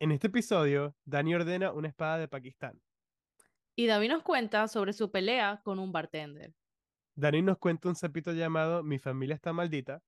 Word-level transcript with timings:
En 0.00 0.12
este 0.12 0.28
episodio, 0.28 0.96
Dani 1.04 1.34
ordena 1.34 1.72
una 1.72 1.88
espada 1.88 2.16
de 2.16 2.26
Pakistán. 2.26 2.80
Y 3.76 3.86
David 3.86 4.08
nos 4.08 4.22
cuenta 4.22 4.66
sobre 4.66 4.94
su 4.94 5.10
pelea 5.10 5.60
con 5.62 5.78
un 5.78 5.92
bartender. 5.92 6.54
Dani 7.14 7.42
nos 7.42 7.58
cuenta 7.58 7.88
un 7.90 7.94
sapito 7.94 8.32
llamado 8.32 8.82
Mi 8.82 8.98
familia 8.98 9.34
está 9.34 9.52
maldita. 9.52 10.02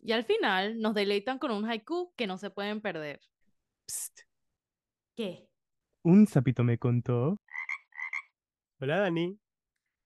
Y 0.00 0.12
al 0.12 0.24
final 0.24 0.78
nos 0.78 0.92
deleitan 0.94 1.38
con 1.38 1.50
un 1.50 1.64
haiku 1.64 2.12
que 2.14 2.26
no 2.26 2.36
se 2.36 2.50
pueden 2.50 2.82
perder. 2.82 3.20
Psst, 3.88 4.20
¿Qué? 5.16 5.48
un 6.02 6.26
sapito 6.26 6.62
me 6.62 6.76
contó. 6.78 7.40
Hola 8.80 8.98
Dani, 9.00 9.38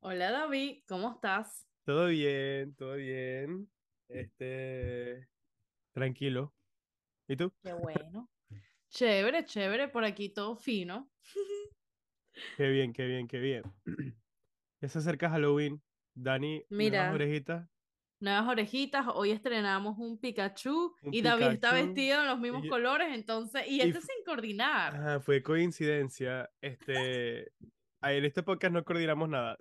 Hola 0.03 0.31
David, 0.31 0.85
¿cómo 0.87 1.11
estás? 1.11 1.67
todo 1.85 2.07
bien, 2.07 2.77
todo 2.77 2.95
bien. 2.95 3.69
Este, 4.09 5.29
tranquilo. 5.93 6.55
¿Y 7.27 7.37
tú? 7.37 7.53
Qué 7.63 7.73
bueno. 7.73 8.29
Chévere, 8.91 9.45
chévere, 9.45 9.89
por 9.89 10.05
aquí 10.05 10.29
todo 10.31 10.57
fino. 10.57 11.11
Qué 12.57 12.69
bien, 12.71 12.93
qué 12.93 13.07
bien, 13.07 13.27
qué 13.29 13.39
bien. 13.39 13.62
Ya 14.83 14.89
se 14.89 14.98
acerca 14.98 15.29
Halloween. 15.29 15.83
Dani, 16.15 16.65
nuevas 16.71 16.71
Mira. 16.71 17.12
orejitas. 17.12 17.69
Nuevas 18.23 18.48
orejitas, 18.48 19.07
hoy 19.15 19.31
estrenamos 19.31 19.98
un 19.98 20.19
Pikachu 20.19 20.95
Un 21.03 21.15
y 21.15 21.21
David 21.21 21.47
está 21.48 21.73
vestido 21.75 22.21
en 22.23 22.27
los 22.27 22.39
mismos 22.41 22.65
y 22.65 22.69
colores, 22.69 23.09
entonces, 23.15 23.67
y 23.67 23.77
y 23.77 23.81
este 23.83 24.01
fu- 24.01 24.07
sin 24.07 24.25
coordinar. 24.25 24.95
Ajá, 24.97 25.20
fue 25.20 25.43
coincidencia. 25.43 26.51
Este, 26.62 27.53
en 28.03 28.25
este 28.25 28.43
podcast 28.43 28.73
no 28.73 28.84
coordinamos 28.84 29.29
nada. 29.29 29.59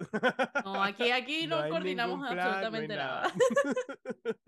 No, 0.64 0.82
aquí, 0.82 1.12
aquí 1.12 1.48
no, 1.48 1.68
coordinamos 1.70 2.20
no 2.20 2.28
absolutamente 2.28 2.96
nada. 2.96 3.34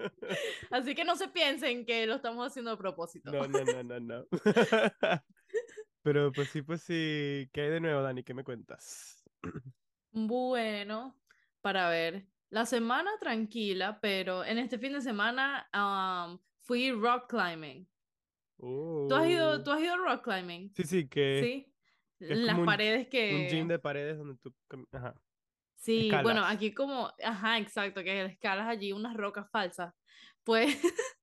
Así 0.72 0.96
que 0.96 1.04
no 1.04 1.16
se 1.16 1.28
piensen 1.28 1.86
que 1.86 2.06
lo 2.08 2.16
estamos 2.16 2.48
haciendo 2.48 2.72
a 2.72 2.78
propósito. 2.78 3.32
No, 3.32 3.48
no, 3.48 3.64
no, 3.64 3.84
no, 3.84 4.00
no. 4.00 4.26
Pero 6.04 6.32
pues 6.32 6.50
sí, 6.50 6.62
pues 6.62 6.82
sí. 6.82 7.50
¿Qué 7.54 7.62
hay 7.62 7.70
de 7.70 7.80
nuevo, 7.80 8.02
Dani? 8.02 8.24
¿Qué 8.24 8.34
me 8.34 8.44
cuentas? 8.44 9.24
Bueno, 10.14 11.22
para 11.62 11.90
ver, 11.90 12.28
la 12.50 12.66
semana 12.66 13.12
tranquila, 13.22 14.00
pero 14.02 14.44
en 14.44 14.58
este 14.58 14.78
fin 14.78 14.92
de 14.92 15.00
semana 15.00 15.70
fui 16.64 16.92
rock 16.92 17.30
climbing. 17.30 17.88
¿Tú 18.58 19.08
has 19.16 19.28
ido, 19.30 19.52
Oh. 19.52 19.64
tú 19.64 19.72
has 19.72 19.82
ido 19.82 19.98
rock 19.98 20.24
climbing? 20.26 20.74
Sí, 20.76 20.84
sí, 20.84 21.08
que 21.08 21.42
Sí. 22.20 22.36
las 22.36 22.58
un- 22.58 22.66
paredes 22.66 23.06
un 23.06 23.48
gym 23.48 23.68
que... 23.68 23.74
de 23.74 23.80
paredes 23.80 24.18
donde 24.18 24.36
tú... 24.36 24.54
Ajá. 24.92 25.16
Sí, 25.76 26.12
bueno, 26.22 26.44
aquí 26.46 26.74
como, 26.74 27.12
ajá, 27.24 27.58
exacto, 27.58 28.04
que 28.04 28.26
escalas 28.26 28.68
allí 28.68 28.92
unas 28.92 29.16
rocas 29.16 29.50
falsas. 29.50 29.94
Pues 30.44 30.76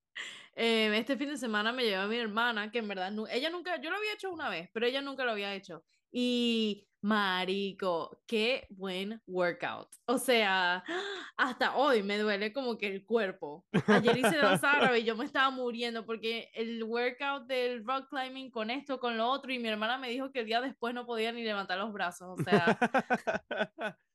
eh, 0.55 0.91
este 0.97 1.17
fin 1.17 1.29
de 1.29 1.37
semana 1.37 1.73
me 1.73 1.85
llevó 1.85 2.03
a 2.03 2.07
mi 2.09 2.17
hermana, 2.17 2.71
que 2.71 2.79
en 2.79 2.89
verdad, 2.89 3.13
ella 3.31 3.51
nunca, 3.51 3.81
yo 3.81 3.91
lo 3.91 3.97
había 3.97 4.15
hecho 4.15 4.33
una 4.33 4.49
vez, 4.49 4.71
pero 4.73 4.87
ella 4.87 5.03
nunca 5.03 5.25
lo 5.25 5.33
había 5.33 5.55
hecho. 5.55 5.85
Y, 6.11 6.89
marico, 7.03 8.23
qué 8.27 8.67
buen 8.71 9.21
workout. 9.27 9.89
O 10.07 10.19
sea, 10.19 10.83
hasta 11.37 11.77
hoy 11.77 12.03
me 12.03 12.19
duele 12.19 12.53
como 12.53 12.79
que 12.79 12.87
el 12.87 13.05
cuerpo. 13.05 13.67
Ayer 13.87 14.17
hice 14.17 14.39
danza 14.39 14.73
árabe 14.93 15.01
y 15.01 15.05
yo 15.05 15.17
me 15.17 15.25
estaba 15.25 15.51
muriendo 15.51 16.07
porque 16.07 16.51
el 16.55 16.83
workout 16.83 17.47
del 17.47 17.85
rock 17.85 18.09
climbing 18.09 18.51
con 18.51 18.71
esto, 18.71 18.99
con 18.99 19.17
lo 19.17 19.29
otro, 19.29 19.53
y 19.53 19.59
mi 19.59 19.69
hermana 19.69 19.99
me 19.99 20.11
dijo 20.11 20.33
que 20.33 20.41
el 20.41 20.47
día 20.47 20.61
después 20.61 20.95
no 20.95 21.07
podía 21.07 21.33
ni 21.33 21.43
levantar 21.43 21.79
los 21.79 21.93
brazos. 21.93 22.39
O 22.39 22.43
sea, 22.43 22.79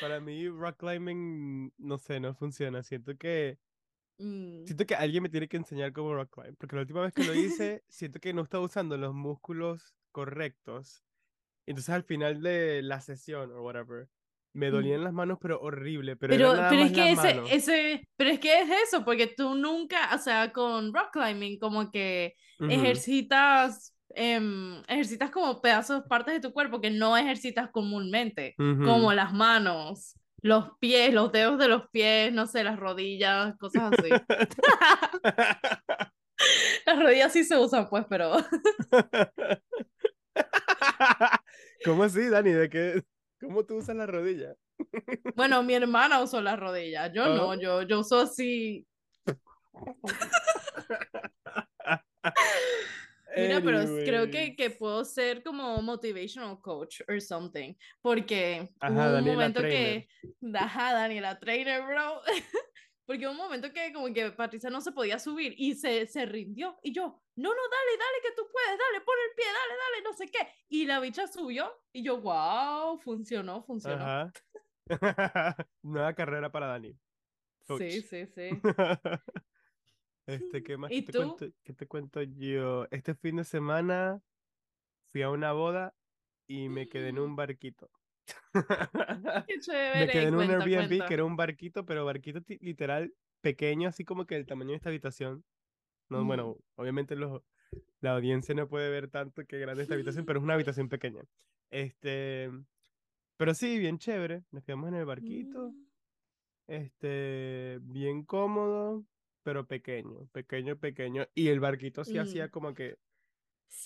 Para 0.00 0.20
mí, 0.20 0.48
rock 0.48 0.76
climbing, 0.78 1.72
no 1.78 1.98
sé, 1.98 2.20
no 2.20 2.34
funciona. 2.34 2.82
Siento 2.82 3.16
que, 3.16 3.58
mm, 4.20 4.66
siento 4.66 4.86
que 4.86 4.94
alguien 4.94 5.22
me 5.22 5.28
tiene 5.28 5.48
que 5.48 5.56
enseñar 5.56 5.92
cómo 5.92 6.14
rock 6.14 6.30
climb. 6.40 6.56
Porque 6.58 6.76
la 6.76 6.82
última 6.82 7.02
vez 7.02 7.14
que 7.14 7.24
lo 7.24 7.34
hice, 7.36 7.82
siento 7.88 8.20
que 8.20 8.32
no 8.32 8.42
estaba 8.42 8.64
usando 8.64 8.96
los 8.96 9.14
músculos 9.14 9.94
correctos. 10.12 11.04
Entonces 11.66 11.94
al 11.94 12.04
final 12.04 12.42
de 12.42 12.82
la 12.82 13.00
sesión 13.00 13.52
o 13.52 13.62
whatever, 13.62 14.08
me 14.52 14.68
Mm. 14.68 14.72
dolían 14.72 15.04
las 15.04 15.12
manos, 15.12 15.38
pero 15.40 15.60
horrible. 15.60 16.16
Pero, 16.16 16.34
Pero, 16.36 16.54
nada 16.54 16.70
pero 16.70 16.82
es 16.82 16.92
más 16.92 16.92
que 16.92 17.14
las 17.14 17.18
ese, 17.48 17.56
ese, 17.56 18.04
pero 18.16 18.30
es 18.30 18.38
que 18.40 18.60
es 18.60 18.68
eso, 18.88 19.04
porque 19.04 19.26
tú 19.28 19.54
nunca, 19.54 20.14
o 20.14 20.18
sea, 20.18 20.52
con 20.52 20.92
rock 20.92 21.10
climbing, 21.12 21.58
como 21.58 21.90
que 21.90 22.34
Ujú. 22.60 22.72
ejercitas, 22.72 23.94
em, 24.14 24.82
ejercitas 24.88 25.30
como 25.30 25.60
pedazos, 25.60 26.02
partes 26.08 26.34
de 26.34 26.40
tu 26.40 26.52
cuerpo 26.52 26.80
que 26.80 26.90
no 26.90 27.16
ejercitas 27.16 27.70
comúnmente, 27.70 28.54
Ujú. 28.58 28.84
como 28.84 29.12
las 29.12 29.32
manos, 29.32 30.16
los 30.42 30.70
pies, 30.78 31.12
los 31.12 31.32
dedos 31.32 31.58
de 31.58 31.68
los 31.68 31.88
pies, 31.90 32.32
no 32.32 32.46
sé, 32.46 32.64
las 32.64 32.78
rodillas, 32.78 33.56
cosas 33.58 33.92
así. 33.92 34.10
Las 36.86 36.98
rodillas 36.98 37.32
sí 37.34 37.44
se 37.44 37.58
usan, 37.58 37.86
pues, 37.90 38.06
pero 38.08 38.32
¿Cómo 41.84 42.04
así, 42.04 42.28
Dani? 42.28 42.52
¿De 42.52 42.68
qué? 42.70 43.02
¿Cómo 43.40 43.64
tú 43.64 43.76
usas 43.76 43.96
la 43.96 44.06
rodilla? 44.06 44.54
bueno, 45.36 45.62
mi 45.62 45.74
hermana 45.74 46.22
usó 46.22 46.40
las 46.40 46.58
rodillas, 46.58 47.10
yo 47.14 47.26
no, 47.34 47.48
Oh. 47.48 47.54
yo, 47.54 47.82
yo 47.82 48.00
uso 48.00 48.20
así. 48.20 48.86
Mira, 53.36 53.60
pero 53.60 53.84
creo 54.04 54.30
que, 54.30 54.56
que 54.56 54.70
puedo 54.70 55.04
ser 55.04 55.42
como 55.42 55.80
motivational 55.82 56.60
coach 56.60 57.00
or 57.08 57.20
something, 57.20 57.74
porque 58.02 58.68
Ajá, 58.80 58.92
hubo 58.92 59.06
un 59.06 59.12
Daniela 59.12 59.32
momento 59.34 59.60
Trainer. 59.60 60.06
que, 60.06 60.58
ajá, 60.58 60.92
Daniela 60.94 61.38
Trainer, 61.38 61.82
bro, 61.82 62.20
porque 63.06 63.26
hubo 63.26 63.32
un 63.32 63.38
momento 63.38 63.72
que 63.72 63.92
como 63.92 64.12
que 64.12 64.30
Patricia 64.32 64.70
no 64.70 64.80
se 64.80 64.92
podía 64.92 65.18
subir 65.18 65.54
y 65.56 65.74
se, 65.74 66.06
se 66.06 66.26
rindió, 66.26 66.78
y 66.82 66.92
yo, 66.92 67.22
no, 67.36 67.48
no, 67.50 67.62
dale, 67.62 67.98
dale, 67.98 68.18
que 68.22 68.32
tú 68.36 68.42
puedes, 68.50 68.78
dale, 68.78 69.04
pon 69.04 69.14
el 69.28 69.34
pie, 69.36 69.46
dale, 69.46 69.74
dale, 69.80 70.02
no 70.04 70.12
sé 70.12 70.26
qué, 70.26 70.48
y 70.68 70.86
la 70.86 71.00
bicha 71.00 71.26
subió, 71.26 71.72
y 71.92 72.02
yo, 72.02 72.20
wow, 72.20 72.98
funcionó, 72.98 73.62
funcionó. 73.62 74.02
Ajá. 74.04 74.32
Nueva 75.82 76.14
carrera 76.14 76.50
para 76.50 76.66
Dani. 76.66 76.98
Coach. 77.66 77.82
Sí, 77.82 78.02
sí, 78.02 78.26
sí. 78.26 78.50
Este, 80.34 80.62
¿qué 80.62 80.76
más 80.76 80.92
¿Y 80.92 81.02
te 81.02 81.12
tú? 81.12 81.18
cuento? 81.18 81.46
¿Qué 81.64 81.72
te 81.72 81.86
cuento 81.86 82.22
yo? 82.22 82.86
Este 82.90 83.14
fin 83.14 83.36
de 83.36 83.44
semana 83.44 84.20
fui 85.12 85.22
a 85.22 85.30
una 85.30 85.52
boda 85.52 85.94
y 86.46 86.68
me 86.68 86.88
quedé 86.88 87.08
en 87.08 87.18
un 87.18 87.36
barquito. 87.36 87.90
Qué 88.52 88.54
Me 89.54 89.60
chévere, 89.60 90.12
quedé 90.12 90.22
en 90.28 90.34
un 90.34 90.42
Airbnb 90.42 90.88
cuenta. 90.88 91.08
que 91.08 91.14
era 91.14 91.24
un 91.24 91.36
barquito, 91.36 91.84
pero 91.84 92.04
barquito 92.04 92.40
literal 92.60 93.12
pequeño, 93.40 93.88
así 93.88 94.04
como 94.04 94.26
que 94.26 94.36
el 94.36 94.46
tamaño 94.46 94.70
de 94.70 94.76
esta 94.76 94.88
habitación. 94.88 95.44
No, 96.08 96.18
Ujú. 96.18 96.26
bueno, 96.26 96.56
obviamente 96.76 97.16
los, 97.16 97.42
la 98.00 98.14
audiencia 98.14 98.54
no 98.54 98.68
puede 98.68 98.90
ver 98.90 99.08
tanto 99.08 99.44
qué 99.46 99.58
grande 99.58 99.82
es 99.82 99.86
esta 99.86 99.94
habitación, 99.94 100.26
pero 100.26 100.38
es 100.38 100.44
una 100.44 100.54
habitación 100.54 100.88
pequeña. 100.88 101.22
Este, 101.70 102.50
pero 103.36 103.54
sí, 103.54 103.78
bien 103.78 103.98
chévere. 103.98 104.42
Nos 104.50 104.64
quedamos 104.64 104.88
en 104.88 104.94
el 104.96 105.04
barquito, 105.06 105.68
Mm. 105.70 105.84
este, 106.66 107.78
bien 107.82 108.24
cómodo, 108.24 109.04
pero 109.42 109.66
pequeño, 109.66 110.28
pequeño, 110.32 110.78
pequeño. 110.78 111.26
Y 111.34 111.48
el 111.48 111.60
barquito 111.60 112.04
sí 112.04 112.18
hacía 112.18 112.48
Mm. 112.48 112.50
como 112.50 112.74
que 112.74 112.98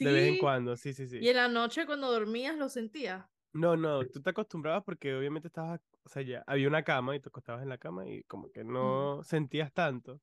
de 0.01 0.13
vez 0.13 0.29
en 0.29 0.37
Sí, 0.37 0.39
cuando, 0.39 0.77
sí, 0.77 0.95
sí, 0.95 1.09
sí. 1.09 1.27
y 1.27 1.29
en 1.31 1.37
la 1.37 1.49
noche 1.49 1.87
cuando 1.87 2.11
dormías 2.13 2.57
lo 2.57 2.69
sentías. 2.69 3.27
No, 3.53 3.77
no, 3.77 4.05
tú 4.09 4.21
te 4.21 4.31
acostumbrabas 4.31 4.83
porque 4.85 5.15
obviamente 5.15 5.47
estabas, 5.47 5.81
o 6.03 6.09
sea, 6.09 6.23
ya 6.23 6.43
había 6.47 6.67
una 6.67 6.83
cama 6.83 7.15
y 7.15 7.21
te 7.21 7.29
acostabas 7.29 7.63
en 7.63 7.69
la 7.69 7.79
cama 7.79 8.09
y 8.09 8.25
como 8.25 8.51
que 8.51 8.65
no 8.65 9.23
sentías 9.23 9.73
tanto. 9.73 10.21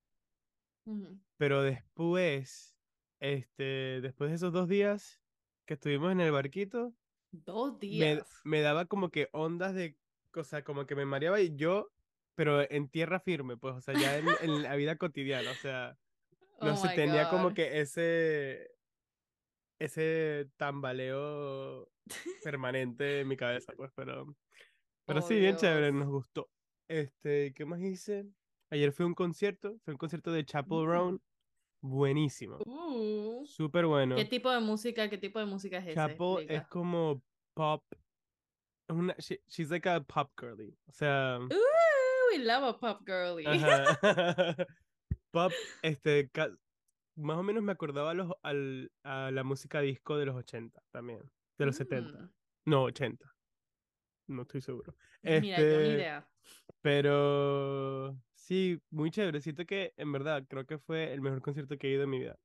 Ujú. 0.86 1.22
Pero 1.38 1.64
después, 1.64 2.78
este, 3.20 4.02
después 4.02 4.30
de 4.30 4.36
esos 4.36 4.54
dos 4.54 4.68
días 4.68 5.22
que 5.66 5.74
estuvimos 5.76 6.12
en 6.12 6.22
el 6.22 6.32
barquito, 6.32 6.96
Dos 7.34 7.78
me, 7.90 8.24
días. 8.24 8.42
me 8.44 8.62
daba 8.62 8.86
como 8.88 9.12
que 9.12 9.30
ondas 9.34 9.76
de, 9.76 10.00
o 10.36 10.44
sea, 10.44 10.64
como 10.64 10.86
que 10.88 10.96
me 10.96 11.06
mareaba 11.06 11.42
y 11.42 11.56
yo, 11.56 11.94
pero 12.42 12.66
en 12.72 12.90
tierra 12.90 13.20
firme, 13.20 13.56
pues, 13.56 13.76
o 13.76 13.82
sea, 13.82 13.94
ya 13.94 14.18
en, 14.18 14.26
en 14.42 14.64
la 14.64 14.76
vida 14.76 14.96
cotidiana, 14.96 15.52
o 15.52 15.54
sea, 15.54 15.96
no 16.60 16.72
Oh 16.74 16.86
my 16.88 16.96
tenía 16.96 17.30
como 17.30 17.50
God. 17.50 17.54
que 17.54 17.82
ese, 17.82 18.72
ese 19.80 20.50
tambaleo 20.58 21.88
permanente 22.44 23.20
en 23.20 23.28
mi 23.28 23.38
cabeza, 23.38 23.74
pues, 23.78 23.92
pero, 23.96 24.36
pero 25.06 25.20
Oh, 25.20 25.22
sí, 25.22 25.36
bien 25.36 25.56
chévere, 25.56 25.92
nos 25.92 26.08
gustó. 26.08 26.50
Este, 26.90 27.54
¿qué 27.54 27.64
más 27.64 27.80
hice? 27.80 28.26
Ayer 28.72 28.92
fui 28.92 29.04
a 29.04 29.08
un 29.08 29.14
concierto, 29.14 29.78
fue 29.86 29.94
un 29.94 30.00
concierto 30.00 30.32
de 30.32 30.44
Chapel 30.44 30.84
Roan, 30.88 31.22
buenísimo, 31.80 32.58
Uh, 32.66 33.46
súper 33.46 33.84
¿Qué 33.84 33.88
bueno. 33.88 34.16
tipo 34.28 34.50
de 34.50 34.62
música, 34.62 35.08
qué 35.12 35.20
tipo 35.20 35.38
de 35.38 35.46
música 35.46 35.78
es 35.78 35.84
ese? 35.84 35.94
Chapel 35.94 36.16
es 36.18 36.58
Explica. 36.58 36.68
como 36.70 37.22
pop, 37.54 37.84
es 38.90 38.96
una, 38.96 39.14
she- 39.20 39.44
she's 39.48 39.70
like 39.70 39.88
a 39.88 40.02
pop 40.02 40.32
girly, 40.40 40.76
o 40.88 40.92
sea, 40.92 41.38
Ooh, 41.38 41.91
we 42.32 42.40
love 42.44 42.64
a 42.64 42.80
pop 42.80 43.02
girly. 43.06 43.46
pop, 45.32 45.52
este, 45.82 46.30
más 47.16 47.38
o 47.38 47.44
menos 47.44 47.64
me 47.64 47.72
acordaba 47.72 48.12
a, 48.12 48.14
los, 48.14 48.32
al, 48.44 48.92
a 49.04 49.32
la 49.32 49.44
música 49.44 49.82
disco 49.82 50.18
de 50.18 50.26
los 50.26 50.36
80 50.36 50.82
también, 50.92 51.20
de 51.58 51.66
los 51.66 51.76
70, 51.76 52.18
Mm, 52.20 52.30
no, 52.66 52.84
80, 52.84 53.26
no 54.28 54.44
estoy 54.44 54.62
seguro. 54.62 54.96
Mira, 55.24 55.58
yo 55.58 55.80
ni 55.80 55.90
Este, 55.90 55.94
idea. 55.94 56.30
pero 56.82 58.18
sí, 58.36 58.80
muy 58.90 59.12
chévere, 59.12 59.42
siento 59.42 59.66
que 59.66 59.94
en 59.98 60.12
verdad 60.12 60.46
creo 60.48 60.66
que 60.66 60.80
fue 60.80 61.14
el 61.14 61.22
mejor 61.22 61.42
concierto 61.42 61.78
que 61.78 61.88
he 61.88 61.92
ido 61.94 62.04
en 62.04 62.10
mi 62.10 62.20
vida. 62.20 62.38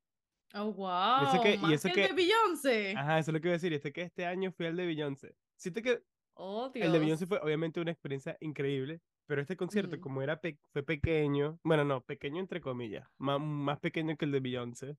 Oh, 0.54 0.70
Y 0.70 0.72
wow. 0.74 1.24
eso 1.28 1.42
que- 1.42 1.54
y 1.54 1.58
más 1.58 1.72
eso 1.72 1.88
que, 1.88 1.94
que- 1.94 2.04
el 2.06 2.16
de 2.16 2.22
Beyoncé. 2.22 2.94
Ajá, 2.96 3.18
eso 3.18 3.30
es 3.30 3.34
lo 3.34 3.40
que 3.40 3.48
iba 3.48 3.54
a 3.54 3.58
decir. 3.58 3.72
Este 3.72 3.92
que 3.92 4.02
este 4.02 4.26
año 4.26 4.52
fui 4.52 4.66
al 4.66 4.76
de 4.76 4.86
Beyoncé. 4.86 5.34
Siento 5.56 5.82
que 5.82 6.02
Oh, 6.34 6.70
Dios. 6.70 6.86
el 6.86 6.92
de 6.92 6.98
Beyoncé 6.98 7.26
fue 7.26 7.38
obviamente 7.40 7.80
una 7.80 7.90
experiencia 7.90 8.36
increíble, 8.40 9.00
pero 9.26 9.40
este 9.42 9.56
concierto, 9.56 9.98
Ujú. 9.98 10.00
como 10.00 10.22
era 10.22 10.40
pe- 10.40 10.58
fue 10.72 10.82
pequeño, 10.84 11.60
bueno, 11.64 11.84
no, 11.84 12.02
pequeño 12.04 12.40
entre 12.40 12.60
comillas, 12.60 13.08
más, 13.18 13.40
más 13.40 13.80
pequeño 13.80 14.16
que 14.16 14.24
el 14.26 14.32
de 14.32 14.40
Beyoncé, 14.40 14.96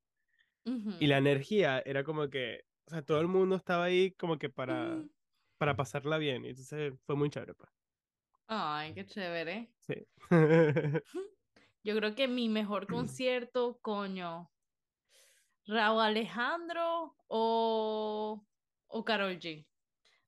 y 0.99 1.07
la 1.07 1.17
energía 1.17 1.79
era 1.85 2.03
como 2.03 2.29
que, 2.29 2.61
o 2.87 2.91
sea, 2.91 3.01
todo 3.03 3.21
el 3.21 3.27
mundo 3.27 3.55
estaba 3.55 3.85
ahí 3.85 4.11
como 4.13 4.37
que 4.37 4.49
para, 4.49 5.03
Ujú. 5.03 5.09
para 5.57 5.75
pasarla 5.75 6.17
bien, 6.17 6.45
y 6.45 6.49
entonces 6.49 6.93
fue 7.05 7.15
muy 7.15 7.29
chévere, 7.29 7.53
pues. 7.55 7.71
Ay, 8.47 8.93
qué 8.93 9.05
chévere. 9.05 9.73
Sí. 9.79 9.95
Yo 11.83 11.95
creo 11.95 12.13
que 12.13 12.27
mi 12.27 12.49
mejor 12.49 12.87
concierto, 12.87 13.79
coño, 13.81 14.51
Raúl 15.67 16.01
Alejandro 16.01 17.15
o, 17.27 18.47
o 18.87 19.03
Karol 19.05 19.37
G. 19.39 19.67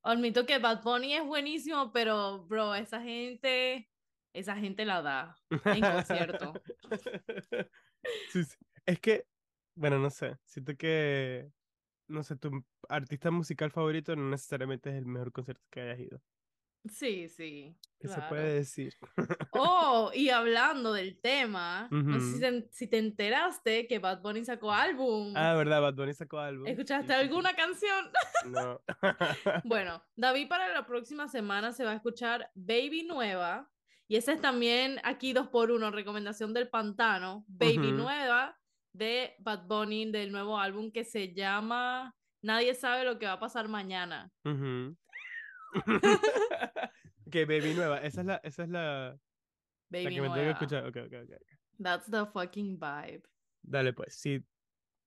Admito 0.03 0.45
que 0.45 0.59
Bad 0.59 0.83
Bunny 0.83 1.13
es 1.13 1.25
buenísimo, 1.25 1.91
pero, 1.91 2.45
bro, 2.45 2.73
esa 2.75 3.01
gente, 3.01 3.89
esa 4.33 4.55
gente 4.55 4.85
la 4.85 5.01
da 5.01 5.35
en 5.65 5.81
concierto. 5.81 6.53
Es 8.85 8.99
que, 8.99 9.27
bueno, 9.75 9.99
no 9.99 10.09
sé, 10.09 10.37
siento 10.45 10.75
que, 10.75 11.51
no 12.07 12.23
sé, 12.23 12.35
tu 12.37 12.65
artista 12.87 13.29
musical 13.29 13.71
favorito 13.71 14.15
no 14.15 14.29
necesariamente 14.29 14.89
es 14.89 14.95
el 14.95 15.05
mejor 15.05 15.31
concierto 15.31 15.63
que 15.69 15.81
hayas 15.81 15.99
ido. 15.99 16.21
Sí, 16.87 17.27
sí. 17.29 17.75
¿Qué 17.99 18.07
se 18.07 18.21
puede 18.29 18.53
decir? 18.53 18.93
Oh, 19.51 20.09
y 20.13 20.29
hablando 20.29 20.93
del 20.93 21.19
tema, 21.19 21.89
no 21.91 22.19
sé 22.19 22.33
si 22.33 22.39
te, 22.39 22.67
si 22.71 22.87
te 22.87 22.97
enteraste 22.97 23.87
que 23.87 23.99
Bad 23.99 24.21
Bunny 24.21 24.45
sacó 24.45 24.71
álbum. 24.71 25.33
Ah, 25.35 25.53
¿verdad? 25.55 25.81
Bad 25.81 25.95
Bunny 25.95 26.13
sacó 26.13 26.39
álbum. 26.39 26.65
¿Escuchaste 26.65 27.13
Sí, 27.13 27.19
alguna 27.19 27.53
canción? 27.55 28.09
No. 28.45 28.81
Bueno, 29.65 30.01
David 30.15 30.47
para 30.47 30.69
la 30.69 30.85
próxima 30.85 31.27
semana 31.27 31.73
se 31.73 31.83
va 31.83 31.91
a 31.91 31.95
escuchar 31.95 32.49
Baby 32.55 33.03
Nueva. 33.03 33.69
Y 34.07 34.15
ese 34.15 34.33
es 34.33 34.41
también 34.41 34.99
aquí 35.03 35.33
dos 35.33 35.49
por 35.49 35.69
uno, 35.69 35.91
recomendación 35.91 36.53
del 36.53 36.69
pantano. 36.69 37.43
Baby. 37.47 37.91
Nueva 37.91 38.57
de 38.93 39.35
Bad 39.39 39.67
Bunny 39.67 40.09
del 40.09 40.31
nuevo 40.31 40.57
álbum 40.57 40.91
que 40.91 41.03
se 41.03 41.33
llama 41.33 42.15
Nadie 42.41 42.73
sabe 42.73 43.03
lo 43.03 43.19
que 43.19 43.25
va 43.25 43.33
a 43.33 43.39
pasar 43.39 43.67
mañana. 43.67 44.31
Ujú. 44.45 44.95
ok, 47.25 47.36
Baby 47.48 47.74
Nueva. 47.75 48.00
Esa 48.01 48.21
es 48.21 48.27
la, 48.27 48.36
esa 48.44 48.63
es 48.63 48.69
la, 48.69 48.81
la 49.12 49.19
Baby 49.89 50.16
que 50.16 50.21
me 50.21 50.27
tengo 50.27 50.33
que 50.36 50.39
Nueva. 50.42 50.51
escuchar. 50.51 50.86
Ok, 50.88 50.98
ok, 50.98 51.13
ok. 51.24 51.30
ok. 51.36 51.60
That's 51.81 52.10
the 52.10 52.25
fucking 52.25 52.80
vibe. 52.80 53.24
Dale, 53.62 53.94
pues. 53.94 54.16
Sí, 54.19 54.44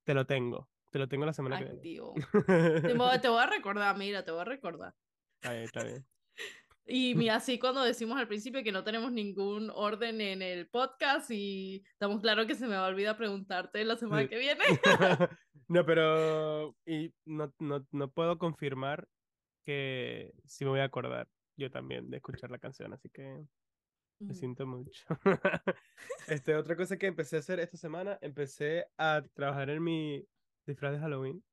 te 0.04 0.14
lo 0.14 0.26
tengo. 0.26 0.70
Te 0.90 0.98
lo 0.98 1.08
tengo 1.08 1.24
la 1.24 1.32
semana 1.32 1.58
que 1.58 1.64
viene. 1.64 1.78
Activo. 1.78 2.14
Te 2.82 2.94
voy, 2.94 3.18
te 3.18 3.28
voy 3.28 3.42
a 3.42 3.46
recordar, 3.46 3.96
mira, 3.96 4.24
te 4.24 4.30
voy 4.30 4.42
a 4.42 4.44
recordar. 4.44 4.94
Está 5.40 5.52
bien, 5.52 5.64
está 5.64 5.84
bien. 5.84 6.06
Y 6.84 7.14
mira, 7.14 7.36
así 7.36 7.60
cuando 7.60 7.84
decimos 7.84 8.18
al 8.18 8.26
principio 8.26 8.64
que 8.64 8.72
no 8.72 8.82
tenemos 8.82 9.12
ningún 9.12 9.70
orden 9.72 10.20
en 10.20 10.42
el 10.42 10.68
podcast 10.68 11.30
y 11.30 11.84
estamos 11.92 12.20
claros 12.20 12.46
que 12.46 12.56
se 12.56 12.66
me 12.66 12.74
va 12.74 12.86
a 12.86 12.88
olvidar 12.88 13.16
preguntarte 13.16 13.84
la 13.84 13.94
semana 13.96 14.22
Sí. 14.22 14.28
que 14.28 14.38
viene. 14.38 14.64
no, 15.68 15.86
pero 15.86 16.74
y 16.84 17.14
no, 17.24 17.54
no, 17.60 17.86
no 17.92 18.10
puedo 18.10 18.36
confirmar 18.36 19.06
que 19.62 20.32
sí 20.44 20.64
me 20.64 20.70
voy 20.72 20.80
a 20.80 20.84
acordar 20.84 21.28
yo 21.56 21.70
también 21.70 22.10
de 22.10 22.16
escuchar 22.18 22.50
la 22.50 22.58
canción, 22.58 22.92
así 22.92 23.10
que 23.10 23.22
me 24.26 24.34
Mm. 24.34 24.34
siento 24.34 24.66
mucho. 24.66 25.04
este, 26.28 26.54
otra 26.54 26.76
cosa 26.76 26.96
que 26.96 27.06
empecé 27.06 27.36
a 27.36 27.38
hacer 27.40 27.60
esta 27.60 27.76
semana, 27.76 28.18
empecé 28.20 28.86
a 28.96 29.22
trabajar 29.34 29.70
en 29.70 29.82
mi 29.82 30.24
disfraz 30.66 30.92
de 30.92 30.98
Halloween. 31.00 31.44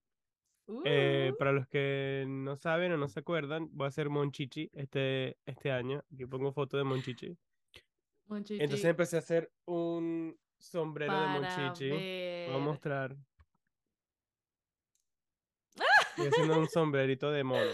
Eh, 0.86 1.32
Uh, 1.34 1.38
para 1.38 1.52
los 1.52 1.68
que 1.68 2.26
no 2.28 2.56
saben 2.56 2.92
o 2.92 2.98
no 2.98 3.08
se 3.08 3.20
acuerdan, 3.22 3.70
voy 3.72 3.86
a 3.86 3.88
hacer 3.90 4.10
Monchichi 4.10 4.70
este, 4.74 5.38
este 5.46 5.72
año. 5.72 6.04
Aquí 6.14 6.26
pongo 6.26 6.54
foto 6.54 6.78
de 6.78 6.84
Monchichi. 6.84 7.38
Monchichi, 8.28 8.64
Entonces 8.64 8.86
empecé 8.86 9.16
a 9.16 9.20
hacer 9.20 9.52
un 9.66 10.38
sombrero 10.58 11.20
de 11.20 11.28
para 11.28 11.34
Monchichi. 11.40 11.90
Voy 11.90 12.56
a 12.56 12.58
ver. 12.58 12.60
mostrar. 12.60 13.18
Estoy 16.10 16.28
haciendo 16.28 16.60
un 16.60 16.68
sombrerito 16.70 17.32
de 17.32 17.44
mono. 17.44 17.72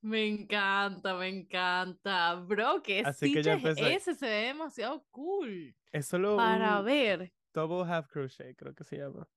Me 0.00 0.26
encanta, 0.26 1.14
me 1.16 1.28
encanta. 1.28 2.34
Bro, 2.36 2.82
¿qué 2.82 3.02
Así 3.04 3.32
que 3.32 3.42
ya 3.42 3.54
empecé. 3.54 3.94
ese? 3.94 4.14
Se 4.14 4.26
ve 4.26 4.46
demasiado 4.46 5.04
cool. 5.10 5.74
Es 5.90 6.06
solo 6.06 6.36
Para 6.36 6.80
un 6.80 6.84
ver. 6.86 7.32
double 7.52 7.90
half 7.92 8.06
crochet, 8.08 8.56
creo 8.56 8.74
que 8.74 8.84
se 8.84 8.98
llama. 8.98 9.28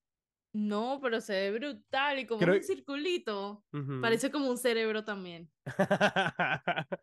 No, 0.54 1.00
pero 1.02 1.22
se 1.22 1.34
ve 1.34 1.58
brutal 1.58 2.20
y 2.20 2.28
como 2.28 2.42
Creo- 2.42 2.56
un 2.56 2.64
circulito. 2.64 3.66
Parece 4.02 4.30
como 4.32 4.50
un 4.50 4.58
cerebro 4.58 5.04
también. 5.04 5.50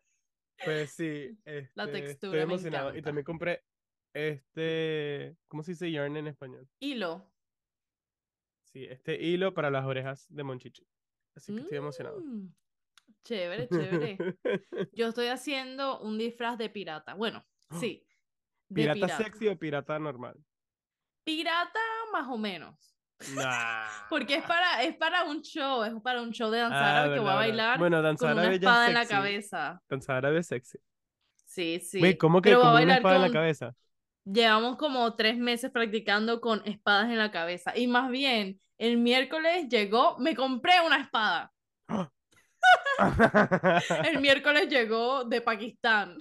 Pues 0.65 0.91
sí, 0.91 1.37
este, 1.45 1.71
textura 1.73 2.03
estoy 2.11 2.29
me 2.31 2.41
emocionado. 2.41 2.87
Y 2.87 2.91
encanta. 2.91 3.07
también 3.07 3.23
compré 3.23 3.63
este, 4.13 5.37
¿cómo 5.47 5.63
se 5.63 5.71
dice 5.71 5.89
yarn 5.89 6.17
en 6.17 6.27
español? 6.27 6.67
Hilo. 6.81 7.31
Sí, 8.65 8.83
este 8.83 9.15
hilo 9.23 9.53
para 9.53 9.69
las 9.71 9.85
orejas 9.85 10.27
de 10.29 10.43
Monchichi. 10.43 10.85
Así 11.39 11.53
que 11.55 11.61
estoy 11.61 11.77
emocionado. 11.77 12.19
Mm, 12.19 12.53
Chévere, 13.23 13.67
chévere. 13.69 14.17
Yo 14.93 15.07
estoy 15.07 15.27
haciendo 15.27 15.99
un 16.01 16.17
disfraz 16.17 16.57
de 16.57 16.69
pirata. 16.69 17.13
Bueno, 17.13 17.45
sí. 17.79 18.05
De 18.67 18.81
¿Pirata 18.83 18.93
pirata. 18.95 19.17
sexy 19.23 19.47
o 19.47 19.57
pirata 19.57 19.97
normal? 19.99 20.35
Pirata 21.23 21.79
más 22.11 22.27
o 22.27 22.37
menos. 22.37 22.95
Nah. 23.35 23.85
Porque 24.09 24.35
es 24.35 24.43
para, 24.45 24.81
es 24.83 24.95
para 24.95 25.25
un 25.25 25.41
show, 25.41 25.83
es 25.83 25.93
para 26.01 26.21
un 26.21 26.31
show 26.31 26.49
de 26.49 26.59
danza 26.59 26.77
Ah, 26.79 26.99
árabe 27.01 27.15
que 27.15 27.19
voy 27.19 27.29
a 27.31 27.35
bailar 27.35 27.77
Bueno, 27.77 28.01
danza 28.01 28.29
con 28.29 28.39
una 28.39 28.53
espada 28.53 28.87
en 28.87 28.93
la 28.93 29.05
cabeza. 29.05 29.81
Danza 29.89 30.15
árabe 30.15 30.41
sexy. 30.41 30.77
Sí, 31.45 31.81
sí. 31.81 31.99
Güey, 31.99 32.17
¿cómo 32.17 32.41
que 32.41 32.49
Pero 32.51 32.61
como 32.61 32.75
una 32.75 32.95
espada 32.95 33.15
en 33.17 33.21
la 33.23 33.27
con- 33.27 33.33
cabeza? 33.33 33.75
Llevamos 34.23 34.77
como 34.77 35.15
tres 35.15 35.37
meses 35.37 35.69
practicando 35.71 36.39
con 36.39 36.61
espadas 36.65 37.09
en 37.09 37.17
la 37.17 37.29
cabeza. 37.29 37.75
Y 37.77 37.87
más 37.87 38.09
bien, 38.09 38.61
el 38.79 38.97
miércoles 38.97 39.67
llegó, 39.69 40.17
me 40.17 40.35
compré 40.35 40.73
una 40.83 40.97
espada. 41.01 41.53
El 44.03 44.19
miércoles 44.21 44.67
llegó 44.69 45.23
de 45.23 45.41
Pakistán. 45.41 46.17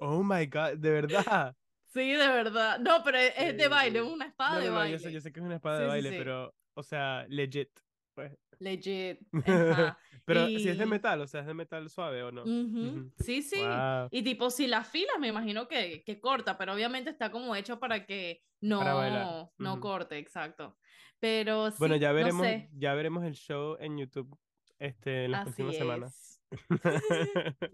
oh 0.00 0.22
my 0.22 0.46
god, 0.46 0.76
de 0.76 0.90
verdad. 0.90 1.54
Sí, 1.92 2.12
de 2.12 2.28
verdad. 2.28 2.78
No, 2.78 3.02
pero 3.02 3.18
es, 3.18 3.32
es 3.36 3.56
de 3.56 3.66
baile, 3.68 4.00
una 4.02 4.26
espada 4.26 4.54
No, 4.54 4.60
de 4.60 4.66
no, 4.66 4.72
no, 4.72 4.78
baile. 4.78 4.92
yo 4.92 4.98
sé, 5.00 5.12
yo 5.12 5.20
sé 5.20 5.32
que 5.32 5.40
es 5.40 5.46
una 5.46 5.56
espada 5.56 5.78
Sí, 5.78 5.82
de 5.82 5.88
baile, 5.88 6.10
sí. 6.10 6.16
pero, 6.18 6.54
o 6.74 6.82
sea, 6.82 7.26
legit. 7.28 7.70
Pues. 8.14 8.32
Legit. 8.60 9.20
Ajá. 9.46 9.98
pero 10.24 10.46
si 10.46 10.68
es 10.68 10.78
de 10.78 10.84
Y- 10.84 10.88
metal, 10.88 11.20
o 11.22 11.26
sea, 11.26 11.40
es 11.40 11.46
de 11.46 11.54
metal 11.54 11.88
suave 11.90 12.22
o 12.22 12.30
no. 12.30 12.42
Ujú, 12.42 12.50
Ujú. 12.50 13.12
Sí, 13.18 13.42
sí. 13.42 13.58
Guau. 13.60 14.08
Y 14.12 14.22
tipo, 14.22 14.50
si 14.50 14.66
la 14.68 14.84
filas, 14.84 15.18
me 15.18 15.28
imagino 15.28 15.66
que, 15.66 16.02
que 16.04 16.20
corta, 16.20 16.56
pero 16.56 16.74
obviamente 16.74 17.10
está 17.10 17.30
como 17.32 17.56
hecho 17.56 17.80
para 17.80 18.04
que 18.06 18.40
no, 18.60 18.78
Para 18.80 19.48
no 19.58 19.72
Ujú. 19.72 19.80
corte, 19.80 20.18
exacto. 20.18 20.76
Pero 21.20 21.70
sí, 21.70 21.76
Bueno, 21.78 21.96
ya 21.96 22.08
no 22.08 22.14
veremos, 22.14 22.46
sé, 22.46 22.70
ya 22.72 22.94
veremos 22.94 23.24
el 23.24 23.34
show 23.34 23.76
en 23.78 23.98
YouTube 23.98 24.36
este, 24.78 25.26
en 25.26 25.32
las 25.32 25.42
así 25.42 25.62
próximas 25.62 25.76
semanas. 25.76 26.40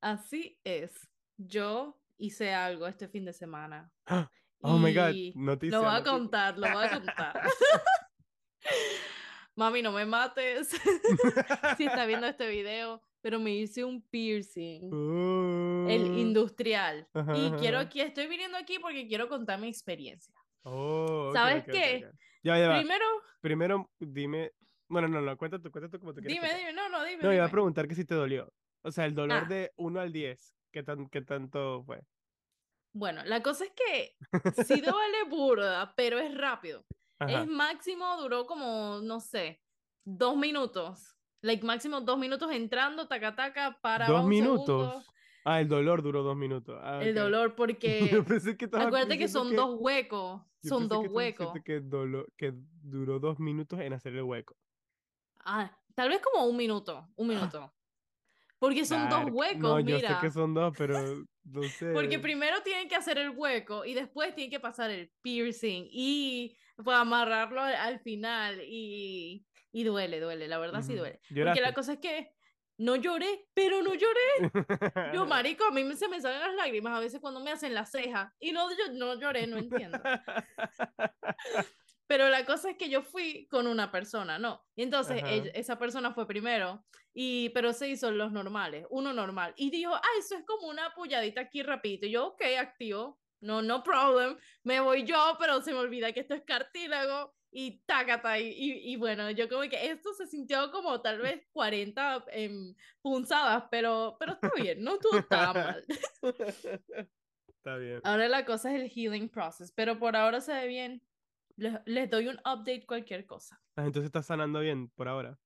Así 0.00 0.58
es. 0.64 0.92
Yo 1.36 1.98
hice 2.18 2.52
algo 2.52 2.86
este 2.86 3.08
fin 3.08 3.24
de 3.24 3.32
semana. 3.32 3.90
oh 4.60 4.78
my 4.78 4.92
god, 4.94 5.14
noticia. 5.34 5.78
Lo 5.78 5.84
voy 5.84 5.94
a 5.94 6.02
contar, 6.02 6.58
lo 6.58 6.70
voy 6.72 6.84
a 6.84 6.90
contar. 6.90 7.40
Mami, 9.56 9.82
no 9.82 9.92
me 9.92 10.06
mates 10.06 10.68
si 11.76 11.84
está 11.84 12.06
viendo 12.06 12.26
este 12.26 12.48
video, 12.48 13.02
pero 13.20 13.38
me 13.38 13.50
hice 13.54 13.84
un 13.84 14.00
piercing. 14.02 14.84
El 15.90 16.02
Oh. 16.10 16.18
industrial. 16.18 17.08
Y 17.34 17.50
quiero 17.58 17.78
aquí, 17.78 18.00
estoy 18.00 18.26
viniendo 18.26 18.56
aquí 18.56 18.78
porque 18.78 19.06
quiero 19.06 19.28
contar 19.28 19.58
mi 19.58 19.68
experiencia. 19.68 20.34
Oh, 20.62 21.30
¿Sabes 21.32 21.64
qué? 21.64 22.06
Ya, 22.42 22.58
ya 22.58 22.68
va. 22.68 22.78
Primero, 22.78 23.04
Primero, 23.40 23.90
dime. 23.98 24.52
Bueno, 24.88 25.08
no, 25.08 25.20
no, 25.20 25.32
tú, 25.32 25.38
cuenta 25.38 25.58
tú 25.60 25.70
como 26.00 26.12
tú 26.14 26.20
quieres. 26.20 26.36
dime, 26.36 26.40
contar. 26.48 26.58
dime, 26.58 26.72
no, 26.72 26.88
no, 26.88 27.04
dime. 27.04 27.22
No, 27.22 27.32
iba 27.32 27.44
a 27.44 27.46
dime. 27.46 27.52
preguntar 27.52 27.86
que 27.88 27.94
si 27.94 28.04
te 28.04 28.14
dolió. 28.14 28.52
O 28.82 28.90
sea, 28.90 29.04
el 29.06 29.14
dolor 29.14 29.44
Ah. 29.44 29.48
de 29.48 29.72
1 29.76 30.00
al 30.00 30.12
10, 30.12 30.54
¿qué, 30.72 30.82
tan, 30.82 31.08
¿qué 31.08 31.20
tanto 31.22 31.82
fue? 31.84 32.02
Bueno, 32.92 33.22
la 33.24 33.42
cosa 33.42 33.64
es 33.64 33.72
que 33.72 34.16
sí 34.66 34.80
duele 34.80 35.24
burda, 35.28 35.92
pero 35.96 36.18
es 36.18 36.36
rápido. 36.36 36.84
Ajá. 37.18 37.42
Es 37.42 37.46
máximo, 37.46 38.16
duró 38.20 38.46
como, 38.46 39.00
no 39.02 39.20
sé, 39.20 39.60
dos 40.04 40.36
minutos. 40.36 41.16
Like, 41.42 41.64
máximo 41.64 42.00
dos 42.00 42.18
minutos 42.18 42.50
entrando, 42.52 43.06
taca, 43.08 43.34
taca, 43.34 43.78
para 43.80 44.06
¿Dos 44.06 44.24
un 44.24 44.28
minutos? 44.28 44.88
segundo. 44.88 45.04
Ah, 45.44 45.60
el 45.60 45.68
dolor 45.68 46.02
duró 46.02 46.22
dos 46.22 46.36
minutos. 46.36 46.78
Ah, 46.82 47.02
El 47.02 47.14
dolor, 47.14 47.54
porque 47.56 48.08
Yo 48.08 48.24
pensé 48.24 48.56
que 48.56 48.66
acuérdate 48.66 49.18
que 49.18 49.28
son 49.28 49.54
dos 49.56 49.76
huecos. 49.78 50.42
yo 50.62 50.68
Son 50.68 50.88
dos 50.88 51.06
huecos. 51.08 51.52
Que, 51.64 51.80
dolor, 51.80 52.30
que 52.36 52.52
duró 52.54 53.18
dos 53.18 53.38
minutos 53.40 53.80
en 53.80 53.92
hacer 53.92 54.14
el 54.14 54.22
hueco. 54.22 54.56
Ah, 55.44 55.76
tal 55.94 56.10
vez 56.10 56.20
como 56.20 56.46
un 56.46 56.56
minuto, 56.56 57.08
un 57.16 57.28
minuto. 57.28 57.72
Porque 58.58 58.84
son 58.84 59.08
dos 59.08 59.24
huecos, 59.32 59.60
No, 59.60 59.80
yo 59.80 59.96
sé 59.98 60.02
mira. 60.06 60.20
que 60.20 60.30
son 60.30 60.52
dos, 60.52 60.74
pero 60.76 60.94
no 61.44 61.62
sé. 61.62 61.92
Porque 61.94 62.18
primero 62.18 62.62
tienen 62.62 62.88
que 62.88 62.94
hacer 62.94 63.16
el 63.16 63.30
hueco 63.30 63.86
y 63.86 63.94
después 63.94 64.34
tienen 64.34 64.50
que 64.50 64.60
pasar 64.60 64.90
el 64.90 65.10
piercing 65.22 65.86
y 65.90 66.54
pues, 66.76 66.94
amarrarlo 66.96 67.62
al, 67.62 67.74
al 67.74 68.00
final 68.00 68.60
y, 68.62 69.46
y 69.72 69.84
duele, 69.84 70.20
duele, 70.20 70.46
la 70.46 70.58
verdad 70.58 70.82
sí 70.82 70.94
duele. 70.94 71.20
Porque 71.28 71.62
la 71.62 71.72
cosa 71.72 71.94
es 71.94 72.00
que 72.00 72.34
no 72.80 72.96
lloré, 72.96 73.46
pero 73.54 73.82
no 73.82 73.92
lloré. 73.94 74.50
Yo, 75.14 75.26
marico, 75.26 75.64
a 75.64 75.70
mí 75.70 75.84
me- 75.84 75.96
se 75.96 76.08
me 76.08 76.20
salen 76.20 76.40
las 76.40 76.54
lágrimas 76.54 76.96
a 76.96 77.00
veces 77.00 77.20
cuando 77.20 77.40
me 77.40 77.50
hacen 77.50 77.74
la 77.74 77.84
ceja 77.84 78.34
y 78.40 78.52
no, 78.52 78.70
yo, 78.70 78.92
no 78.92 79.14
lloré, 79.20 79.46
no 79.46 79.58
entiendo. 79.58 79.98
Pero 82.06 82.28
la 82.28 82.44
cosa 82.44 82.70
es 82.70 82.76
que 82.76 82.88
yo 82.90 83.02
fui 83.02 83.46
con 83.48 83.68
una 83.68 83.92
persona, 83.92 84.36
¿no? 84.38 84.66
Y 84.74 84.82
entonces 84.82 85.22
ella- 85.28 85.50
esa 85.54 85.78
persona 85.78 86.12
fue 86.12 86.26
primero, 86.26 86.84
y, 87.14 87.50
pero 87.50 87.72
se 87.72 87.88
hizo 87.88 88.10
los 88.10 88.32
normales, 88.32 88.84
uno 88.90 89.12
normal. 89.12 89.52
Y 89.56 89.70
dijo, 89.70 89.94
ah, 89.94 90.02
eso 90.18 90.34
es 90.36 90.44
como 90.44 90.66
una 90.68 90.92
pulladita 90.94 91.40
aquí 91.42 91.62
rapidito. 91.62 92.06
Y 92.06 92.10
yo, 92.12 92.26
ok, 92.28 92.42
activo, 92.58 93.20
no, 93.40 93.62
no 93.62 93.82
problem. 93.84 94.36
Me 94.64 94.80
voy 94.80 95.04
yo, 95.04 95.36
pero 95.38 95.62
se 95.62 95.72
me 95.72 95.78
olvida 95.78 96.12
que 96.12 96.20
esto 96.20 96.34
es 96.34 96.42
cartílago 96.42 97.32
y 97.50 97.80
tácata. 97.84 98.38
Y, 98.38 98.48
y, 98.48 98.92
y 98.92 98.96
bueno, 98.96 99.30
yo 99.30 99.48
como 99.48 99.62
que 99.62 99.90
esto 99.90 100.12
se 100.14 100.26
sintió 100.26 100.70
como 100.70 101.00
tal 101.00 101.18
vez 101.38 101.46
40 101.52 102.24
em, 102.32 102.74
punzadas, 103.02 103.64
pero, 103.70 104.16
pero 104.18 104.32
está 104.32 104.50
bien, 104.56 104.82
no 104.82 104.94
estuvo 104.94 105.22
tan 105.24 105.54
mal. 105.54 105.84
Está 107.48 107.76
bien. 107.76 108.00
Ahora 108.04 108.26
la 108.28 108.46
cosa 108.46 108.74
es 108.74 108.80
el 108.80 108.88
healing 108.88 109.28
process, 109.28 109.70
pero 109.70 109.98
por 109.98 110.16
ahora 110.16 110.40
se 110.40 110.52
ve 110.54 110.66
bien. 110.66 111.02
Les, 111.56 111.74
les 111.84 112.08
doy 112.08 112.28
un 112.28 112.36
update 112.38 112.86
cualquier 112.86 113.26
cosa. 113.26 113.60
Ah, 113.76 113.84
Entonces 113.84 114.06
está 114.06 114.22
sanando 114.22 114.60
bien 114.60 114.88
por 114.88 115.08
ahora. 115.08 115.38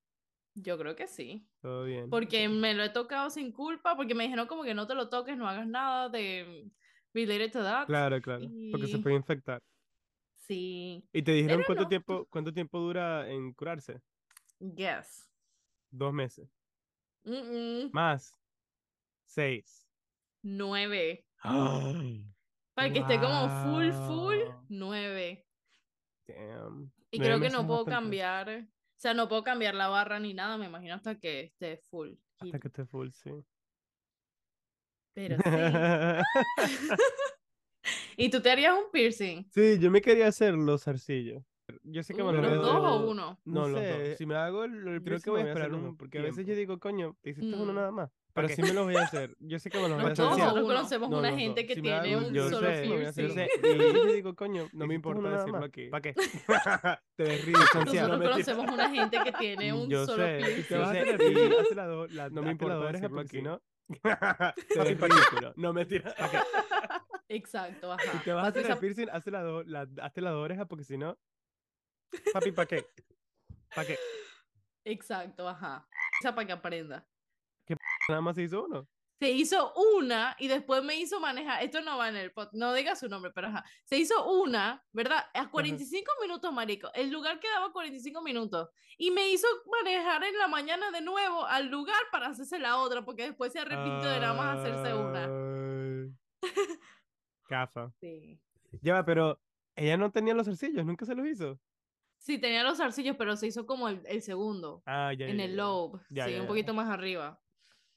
Yo 0.54 0.78
creo 0.78 0.94
que 0.94 1.08
sí. 1.08 1.48
Todo 1.60 1.82
bien. 1.84 2.08
Porque 2.10 2.48
me 2.48 2.72
lo 2.74 2.84
he 2.84 2.90
tocado 2.90 3.30
sin 3.30 3.50
culpa, 3.50 3.96
porque 3.96 4.14
me 4.14 4.22
dijeron 4.22 4.46
como 4.46 4.62
que 4.62 4.74
no 4.74 4.86
te 4.86 4.94
lo 4.94 5.08
toques, 5.08 5.36
no 5.36 5.48
hagas 5.48 5.66
nada 5.66 6.08
de 6.08 6.70
related 7.12 7.50
to 7.50 7.62
that. 7.64 7.86
Claro, 7.86 8.20
claro. 8.20 8.46
Porque 8.70 8.86
se 8.86 8.98
y- 8.98 9.02
puede 9.02 9.16
infectar. 9.16 9.60
Sí. 10.46 11.02
¿Y 11.12 11.22
te 11.22 11.32
dijeron 11.32 11.58
Pero 11.58 11.66
cuánto 11.66 11.82
no. 11.84 11.88
tiempo 11.88 12.26
cuánto 12.30 12.52
tiempo 12.52 12.78
dura 12.78 13.28
en 13.30 13.52
curarse? 13.54 14.00
Yes. 14.58 15.30
Dos 15.90 16.12
meses. 16.12 16.48
Mm, 17.24 17.86
mm. 17.86 17.90
Más. 17.92 18.36
Seis. 19.24 19.88
Nueve. 20.42 21.24
Ay, 21.38 22.26
Para 22.74 22.92
que 22.92 22.98
esté 23.00 23.18
como 23.18 23.48
full, 23.62 23.90
full, 24.06 24.38
nueve. 24.68 25.46
damn. 26.26 26.92
Y 27.10 27.18
Nueve 27.18 27.36
creo 27.36 27.40
que 27.40 27.50
no 27.50 27.66
puedo 27.66 27.86
cambiar. 27.86 28.48
O 28.50 29.00
sea, 29.00 29.14
no 29.14 29.28
puedo 29.28 29.42
cambiar 29.44 29.74
la 29.74 29.88
barra 29.88 30.18
ni 30.18 30.34
nada, 30.34 30.58
me 30.58 30.66
imagino 30.66 30.94
hasta 30.94 31.18
que 31.18 31.40
esté 31.40 31.78
full. 31.78 32.14
Hasta 32.38 32.58
que 32.58 32.68
esté 32.68 32.84
full, 32.84 33.10
sí. 33.10 33.30
Pero 35.14 35.36
sí. 35.38 35.42
¿Y 38.16 38.28
tú 38.30 38.40
te 38.40 38.50
harías 38.50 38.74
un 38.74 38.90
piercing? 38.92 39.44
Sí, 39.50 39.78
yo 39.78 39.90
me 39.90 40.00
quería 40.00 40.28
hacer 40.28 40.54
los 40.54 40.82
zarcillos. 40.84 41.42
Yo 41.82 42.02
sé 42.02 42.12
que 42.14 42.22
me 42.22 42.28
Uh, 42.28 42.32
los 42.32 42.42
¿Los 42.52 42.62
dos 42.62 42.76
o 42.76 43.10
uno? 43.10 43.40
No, 43.44 43.62
No 43.62 43.68
los 43.68 43.80
sé, 43.80 44.08
dos. 44.10 44.18
Si 44.18 44.26
me 44.26 44.34
hago 44.36 44.64
el, 44.64 44.74
el 44.74 44.82
creo 44.84 45.00
piercing, 45.02 45.24
que 45.24 45.30
voy 45.30 45.40
a 45.40 45.44
me 45.44 45.50
esperar 45.50 45.72
uno, 45.72 45.96
porque 45.98 46.18
a 46.18 46.22
veces 46.22 46.38
yo 46.38 46.54
tiempo. 46.54 46.58
digo, 46.60 46.78
coño, 46.78 47.16
te 47.22 47.30
hiciste 47.30 47.56
uno 47.56 47.72
Mm. 47.72 47.76
nada 47.76 47.90
más. 47.90 48.10
¿Para 48.34 48.48
Pero 48.48 48.56
qué? 48.56 48.62
sí 48.62 48.68
me 48.68 48.74
los 48.74 48.84
voy 48.84 48.96
a 48.96 49.02
hacer. 49.02 49.36
Yo 49.38 49.58
sé 49.58 49.70
que 49.70 49.78
me 49.78 49.88
los 49.88 49.96
voy 49.96 50.00
a 50.00 50.02
No 50.02 50.12
hacer. 50.12 50.24
nosotros 50.44 50.64
conocemos 50.66 51.08
No, 51.10 51.18
una 51.20 51.30
los 51.30 51.38
gente 51.38 51.66
que 51.66 51.74
Si 51.76 51.80
me 51.82 51.92
hago 51.92 52.02
tiene 52.02 52.16
un- 52.26 52.34
yo 52.34 52.48
solo 52.50 52.66
sé, 52.68 52.86
yo 52.88 52.96
piercing. 52.96 53.30
sé. 53.30 53.48
Y 53.62 53.78
yo 53.78 54.12
digo, 54.12 54.34
coño, 54.34 54.68
no 54.74 54.86
me 54.86 54.94
importa 54.94 55.28
decirlo 55.30 55.52
más. 55.54 55.64
aquí. 55.64 55.86
¿Pa' 55.88 56.00
qué? 56.02 56.14
Te 57.16 57.22
ves 57.24 57.44
ridículo. 57.46 57.84
Nosotros 57.84 58.08
no, 58.18 58.18
conocemos 58.30 58.70
una 58.72 58.90
gente 58.90 59.18
que 59.24 59.32
tiene 59.32 59.72
un 59.72 59.88
Yo 59.88 60.04
solo 60.04 60.24
sé, 60.24 60.40
y 60.40 60.44
piercing. 60.44 60.64
te 60.68 60.76
vas 60.76 60.88
a 60.88 60.92
Sí. 60.92 60.98
hacer 60.98 61.08
el 61.12 61.16
piercing, 61.18 61.60
hazte 61.60 61.74
la 61.76 61.86
do- 61.86 62.06
la- 62.08 62.28
No 62.30 62.42
me 62.42 62.50
importa 62.50 62.92
decirlo 62.92 63.20
aquí. 63.20 63.40
no. 63.40 63.62
Te 63.88 64.78
ves 64.80 65.00
ridículo. 65.00 65.52
No, 65.56 65.72
mentira. 65.72 66.14
Exacto, 67.34 67.96
Si 68.00 68.08
ajá. 68.08 68.22
te 68.24 68.32
vas 68.32 68.44
a 68.44 68.48
hacer 68.48 68.70
el 68.70 68.78
piercing, 68.78 69.08
hazte 69.10 69.30
la, 69.30 69.42
do- 69.42 69.64
la, 69.64 69.86
hazte 70.02 70.20
la 70.20 70.36
oreja 70.36 70.66
porque 70.66 70.84
si 70.84 70.96
no. 70.96 71.18
Papi, 72.32 72.52
¿para 72.52 72.66
qué? 72.66 72.86
¿Para 73.74 73.86
qué? 73.88 73.98
Exacto, 74.84 75.48
ajá. 75.48 75.88
Esa 76.20 76.34
para 76.34 76.46
que 76.46 76.52
aprenda. 76.52 77.06
Nada 78.08 78.20
más 78.20 78.36
se 78.36 78.42
hizo 78.42 78.64
uno. 78.64 78.86
Se 79.20 79.30
hizo 79.30 79.72
una 79.96 80.36
y 80.38 80.48
después 80.48 80.84
me 80.84 80.96
hizo 80.96 81.18
manejar. 81.18 81.62
Esto 81.62 81.80
no 81.80 81.96
va 81.96 82.08
en 82.08 82.16
el 82.16 82.32
pod, 82.32 82.48
no 82.52 82.74
diga 82.74 82.94
su 82.94 83.08
nombre, 83.08 83.30
pero 83.34 83.46
ajá. 83.46 83.64
Se 83.84 83.96
hizo 83.96 84.30
una, 84.30 84.84
¿verdad? 84.92 85.24
A 85.32 85.50
45 85.50 86.12
minutos, 86.20 86.52
marico. 86.52 86.90
El 86.94 87.10
lugar 87.10 87.40
quedaba 87.40 87.72
45 87.72 88.20
minutos. 88.22 88.68
Y 88.98 89.10
me 89.12 89.28
hizo 89.30 89.46
manejar 89.82 90.22
en 90.24 90.36
la 90.36 90.46
mañana 90.48 90.90
de 90.90 91.00
nuevo 91.00 91.46
al 91.46 91.68
lugar 91.68 92.00
para 92.12 92.26
hacerse 92.28 92.58
la 92.58 92.76
otra, 92.78 93.04
porque 93.04 93.22
después 93.24 93.52
se 93.52 93.60
arrepintió 93.60 94.10
de 94.10 94.20
nada 94.20 94.34
más 94.34 94.58
hacerse 94.58 94.92
una. 94.94 95.28
Cafa. 97.44 97.92
Sí. 98.00 98.40
Ya 98.82 99.04
pero 99.04 99.40
ella 99.76 99.96
no 99.96 100.10
tenía 100.10 100.34
los 100.34 100.46
zarcillos, 100.46 100.84
nunca 100.84 101.04
se 101.06 101.14
los 101.14 101.26
hizo. 101.26 101.60
Sí, 102.18 102.38
tenía 102.38 102.62
los 102.62 102.78
zarcillos, 102.78 103.16
pero 103.16 103.36
se 103.36 103.46
hizo 103.48 103.66
como 103.66 103.88
el, 103.88 104.00
el 104.06 104.22
segundo, 104.22 104.82
Ah, 104.86 105.12
ya. 105.12 105.26
en 105.26 105.38
ya, 105.38 105.44
el 105.44 105.56
lobe. 105.56 106.00
Ya, 106.10 106.26
sí, 106.26 106.34
un 106.36 106.46
poquito 106.46 106.72
más 106.72 106.88
arriba. 106.88 107.40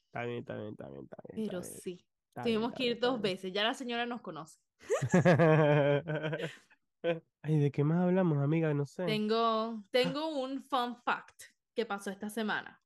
Está 0.06 0.24
bien, 0.24 0.38
está 0.40 0.56
bien, 0.56 0.70
está 0.70 0.88
bien, 0.88 1.04
está 1.04 1.16
bien. 1.28 1.44
está 1.44 1.50
Pero 1.50 1.60
bien, 1.62 1.80
sí, 1.82 2.06
está 2.28 2.42
tuvimos 2.42 2.72
que 2.72 2.84
ir 2.84 2.98
dos 3.00 3.20
veces. 3.20 3.52
Ya 3.52 3.64
la 3.64 3.74
señora 3.74 4.06
nos 4.06 4.20
conoce. 4.20 4.58
Ay, 7.42 7.58
¿de 7.58 7.70
qué 7.70 7.84
más 7.84 8.04
hablamos, 8.04 8.38
amiga? 8.38 8.74
No 8.74 8.84
sé. 8.86 9.04
Tengo, 9.06 9.84
tengo 9.90 10.38
un 10.40 10.62
fun 10.62 10.96
fact 10.96 11.42
que 11.74 11.86
pasó 11.86 12.10
esta 12.10 12.28
semana. 12.28 12.82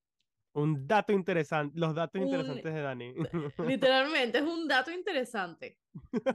Un 0.54 0.86
dato 0.86 1.12
interesante, 1.12 1.78
los 1.78 1.94
datos 1.94 2.20
Un- 2.20 2.28
interesantes 2.28 2.74
de 2.74 2.80
Dani. 2.82 3.14
Literalmente 3.66 4.38
es 4.38 4.44
un 4.44 4.68
dato 4.68 4.90
interesante. 4.90 5.78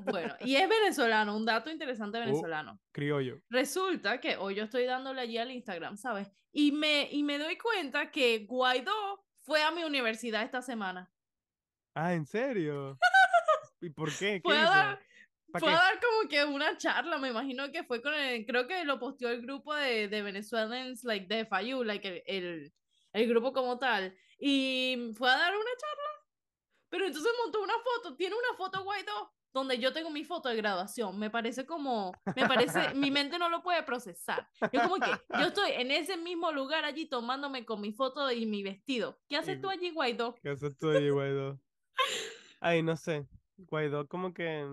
Bueno, 0.06 0.36
y 0.42 0.56
es 0.56 0.68
venezolano, 0.68 1.36
un 1.36 1.46
dato 1.46 1.70
interesante 1.70 2.18
Oh. 2.18 2.22
venezolano. 2.22 2.80
Criollo. 2.92 3.42
Resulta 3.50 4.20
que 4.20 4.36
hoy 4.38 4.56
yo 4.56 4.64
estoy 4.64 4.86
dándole 4.86 5.22
allí 5.22 5.38
al 5.38 5.52
Instagram, 5.52 5.98
¿sabes? 5.98 6.32
Y 6.52 6.72
me, 6.72 7.08
y 7.12 7.22
me 7.24 7.38
doy 7.38 7.58
cuenta 7.58 8.10
que 8.10 8.46
Guaidó 8.48 9.24
fue 9.44 9.62
a 9.64 9.72
mi 9.72 9.84
universidad 9.84 10.42
esta 10.44 10.62
semana. 10.64 11.12
Ah, 11.96 12.14
¿en 12.14 12.26
serio? 12.26 12.98
¿Y 13.82 13.90
por 13.92 14.10
qué? 14.10 14.36
¿Qué 14.36 14.42
Fue 14.44 14.58
a 14.58 14.64
dar, 14.64 15.00
¿Pa' 15.52 15.60
fue 15.60 15.70
a 15.72 15.76
dar 15.76 16.00
como 16.00 16.28
que 16.28 16.44
una 16.44 16.76
charla, 16.78 17.20
me 17.20 17.30
imagino 17.30 17.72
que 17.72 17.84
fue 17.84 18.02
con 18.02 18.14
el, 18.16 18.46
creo 18.48 18.68
que 18.68 18.84
lo 18.84 19.00
posteó 19.00 19.30
el 19.30 19.42
grupo 19.44 19.76
de, 19.76 20.08
de 20.08 20.22
Venezuelans, 20.24 21.04
like 21.04 21.28
de 21.28 21.46
FIU, 21.46 21.84
like 21.84 22.08
el, 22.08 22.24
el, 22.26 22.74
el 23.18 23.28
grupo 23.28 23.52
como 23.54 23.78
tal. 23.80 24.16
Y 24.40 25.12
fue 25.18 25.30
a 25.30 25.38
dar 25.38 25.54
una 25.54 25.72
charla. 25.78 26.04
Pero 26.90 27.06
entonces 27.06 27.32
montó 27.44 27.62
una 27.62 27.74
foto, 27.74 28.16
tiene 28.16 28.36
una 28.36 28.58
foto 28.58 28.84
Guaidó, 28.84 29.34
donde 29.54 29.78
yo 29.78 29.92
tengo 29.92 30.10
mi 30.10 30.24
foto 30.24 30.48
de 30.48 30.56
graduación. 30.56 31.20
Me 31.20 31.30
parece 31.30 31.66
como, 31.66 32.14
me 32.36 32.48
parece, 32.48 32.94
mi 32.94 33.12
mente 33.12 33.38
no 33.38 33.50
lo 33.50 33.62
puede 33.62 33.84
procesar. 33.84 34.48
Yo 34.72 34.82
como 34.84 34.96
que, 34.96 35.12
yo 35.40 35.48
estoy 35.48 35.72
en 35.72 35.92
ese 35.92 36.16
mismo 36.16 36.52
lugar 36.52 36.86
allí 36.86 37.10
tomándome 37.10 37.66
con 37.66 37.82
mi 37.82 37.92
foto 37.92 38.32
y 38.32 38.46
mi 38.46 38.64
vestido. 38.64 39.20
¿Qué 39.28 39.36
haces 39.36 39.60
tú 39.60 39.70
allí, 39.70 39.90
Guaidó? 39.90 40.36
¿Qué 40.36 40.50
haces 40.50 40.78
tú 40.78 40.90
allí, 40.90 41.10
Guaidó? 41.10 41.60
Ay, 42.62 42.84
no 42.84 42.96
sé. 42.96 43.28
Guaidó, 43.58 44.08
como 44.08 44.34
que. 44.34 44.66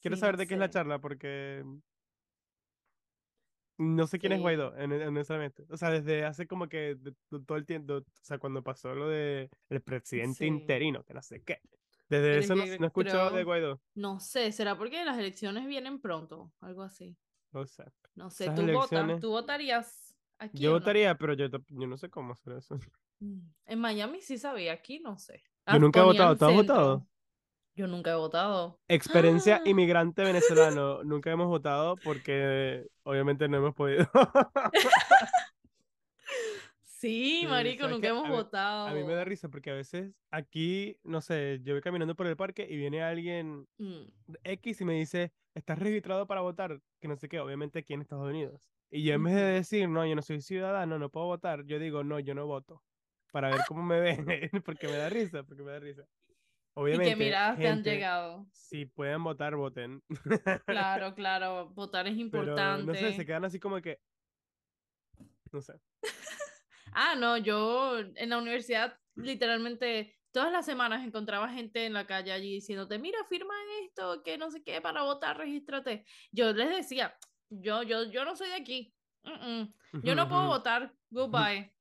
Quiero 0.00 0.16
Sí, 0.16 0.20
saber 0.20 0.38
de 0.38 0.46
qué 0.46 0.54
es 0.54 0.60
la 0.60 0.70
charla 0.70 1.00
porque. 1.00 1.64
No 3.80 4.06
sé 4.06 4.18
quién 4.18 4.32
es. 4.32 4.40
Guaidó, 4.40 4.74
hon- 4.76 4.92
honestamente. 5.08 5.64
O 5.70 5.76
sea, 5.76 5.90
desde 5.90 6.24
hace 6.24 6.46
como 6.46 6.68
que 6.68 6.98
todo 7.46 7.56
el 7.56 7.64
tiempo, 7.64 7.94
o 7.94 8.04
sea, 8.20 8.38
cuando 8.38 8.62
pasó 8.62 8.94
lo 8.94 9.08
de 9.08 9.48
el 9.70 9.80
presidente 9.80 10.40
Sí. 10.40 10.46
interino, 10.46 11.02
que 11.04 11.14
no 11.14 11.22
sé 11.22 11.42
qué. 11.42 11.60
Desde 12.08 12.38
eso 12.38 12.56
no, 12.56 12.64
he 12.64 12.86
escuchado 12.86 13.30
de 13.30 13.44
Guaidó. 13.44 13.80
No 13.94 14.20
sé, 14.20 14.52
¿será 14.52 14.76
porque 14.76 15.04
las 15.04 15.16
elecciones 15.18 15.66
vienen 15.66 16.00
pronto? 16.00 16.52
Algo 16.60 16.82
así. 16.82 17.16
O 17.52 17.64
sea, 17.66 17.86
No 18.16 18.30
sé, 18.30 18.50
tú 18.50 18.66
votas, 18.70 19.20
tú 19.20 19.30
votarías 19.30 20.14
aquí. 20.38 20.58
yo 20.58 20.70
no? 20.70 20.78
votaría, 20.78 21.16
pero 21.16 21.34
yo, 21.34 21.46
yo 21.48 21.86
no 21.86 21.96
sé 21.96 22.10
cómo 22.10 22.32
hacer 22.32 22.54
eso. 22.58 22.76
Mm, 23.20 23.38
En 23.66 23.78
Miami 23.78 24.20
sí 24.20 24.38
sabía, 24.38 24.72
aquí 24.72 24.98
no 25.00 25.18
sé. 25.18 25.42
Yo 25.72 25.78
nunca 25.78 26.00
he 26.00 26.04
votado, 26.04 26.36
¿tú 26.36 26.44
has 26.44 26.54
votado? 26.54 27.06
Yo 27.80 27.86
nunca 27.86 28.10
he 28.10 28.14
votado. 28.14 28.78
Experiencia 28.88 29.56
Ah. 29.56 29.62
inmigrante 29.64 30.22
venezolano. 30.22 31.02
Nunca 31.04 31.30
hemos 31.30 31.46
votado 31.46 31.96
porque 32.04 32.86
obviamente 33.04 33.48
no 33.48 33.56
hemos 33.56 33.74
podido. 33.74 34.06
Sí, 36.82 37.46
marico, 37.48 37.84
¿sabes 37.84 37.94
nunca 37.96 38.08
hemos 38.08 38.24
A 38.26 38.28
mí- 38.28 38.34
votado. 38.34 38.88
A 38.88 38.92
mí 38.92 39.02
me 39.04 39.14
da 39.14 39.24
risa 39.24 39.48
porque 39.48 39.70
a 39.70 39.74
veces 39.74 40.12
aquí, 40.30 40.98
no 41.02 41.22
sé, 41.22 41.58
yo 41.62 41.72
voy 41.72 41.80
caminando 41.80 42.14
por 42.14 42.26
el 42.26 42.36
parque 42.36 42.66
y 42.68 42.76
viene 42.76 43.02
alguien 43.02 43.66
Mm, 43.78 44.02
X 44.44 44.82
y 44.82 44.84
me 44.84 44.92
dice, 44.94 45.32
estás 45.54 45.78
registrado 45.78 46.26
para 46.26 46.42
votar, 46.42 46.78
que 47.00 47.08
no 47.08 47.16
sé 47.16 47.30
qué, 47.30 47.40
obviamente 47.40 47.78
aquí 47.78 47.94
en 47.94 48.02
Estados 48.02 48.28
Unidos. 48.28 48.68
Y 48.90 49.02
yo 49.04 49.14
en 49.14 49.24
vez 49.24 49.34
de 49.34 49.42
decir, 49.44 49.88
no, 49.88 50.04
yo 50.04 50.14
no 50.14 50.20
soy 50.20 50.42
ciudadano, 50.42 50.98
no 50.98 51.08
puedo 51.08 51.24
votar, 51.24 51.64
yo 51.64 51.78
digo, 51.78 52.04
no, 52.04 52.20
yo 52.20 52.34
no 52.34 52.46
voto. 52.46 52.82
Para 53.32 53.48
ver 53.48 53.60
cómo 53.66 53.82
me 53.82 53.98
ven, 53.98 54.26
porque 54.66 54.86
me 54.86 54.96
da 54.98 55.08
risa, 55.08 55.42
porque 55.42 55.62
me 55.62 55.72
da 55.72 55.78
risa. 55.80 56.04
Y 56.80 56.82
Obviamente, 56.82 57.10
qué 57.10 57.24
miradas 57.24 57.58
te 57.58 57.68
han 57.68 57.74
gente, 57.74 57.90
llegado. 57.90 58.46
Si 58.52 58.86
pueden 58.86 59.22
votar, 59.22 59.54
voten. 59.54 60.02
Claro, 60.66 61.14
claro, 61.14 61.68
votar 61.74 62.06
es 62.06 62.14
Pero 62.14 62.22
importante. 62.22 62.86
no 62.86 62.94
sé, 62.94 63.12
se 63.12 63.26
quedan 63.26 63.44
así 63.44 63.60
como 63.60 63.80
que. 63.82 64.00
No 65.52 65.60
sé. 65.60 65.74
Ah, 66.92 67.14
no, 67.14 67.36
yo 67.36 68.00
en 68.00 68.30
la 68.30 68.38
universidad 68.38 68.98
literalmente 69.14 70.18
todas 70.32 70.50
las 70.50 70.66
semanas 70.66 71.06
encontraba 71.06 71.48
gente 71.48 71.86
en 71.86 71.92
la 71.92 72.04
calle 72.04 72.32
allí 72.32 72.54
diciéndote, 72.54 72.98
mira, 72.98 73.18
firma 73.28 73.54
esto, 73.84 74.24
que 74.24 74.36
no 74.38 74.50
sé 74.50 74.64
qué, 74.64 74.80
para 74.80 75.02
votar, 75.02 75.38
regístrate. 75.38 76.04
Yo 76.32 76.52
les 76.52 76.68
decía, 76.68 77.16
yo, 77.48 77.84
yo, 77.84 78.10
yo 78.10 78.24
no 78.24 78.34
soy 78.34 78.48
de 78.48 78.54
aquí. 78.56 78.92
Mm, 79.22 79.60
mm, 79.60 80.02
Yo 80.02 80.14
no 80.16 80.28
puedo 80.28 80.46
votar. 80.48 80.92
Goodbye. 81.10 81.72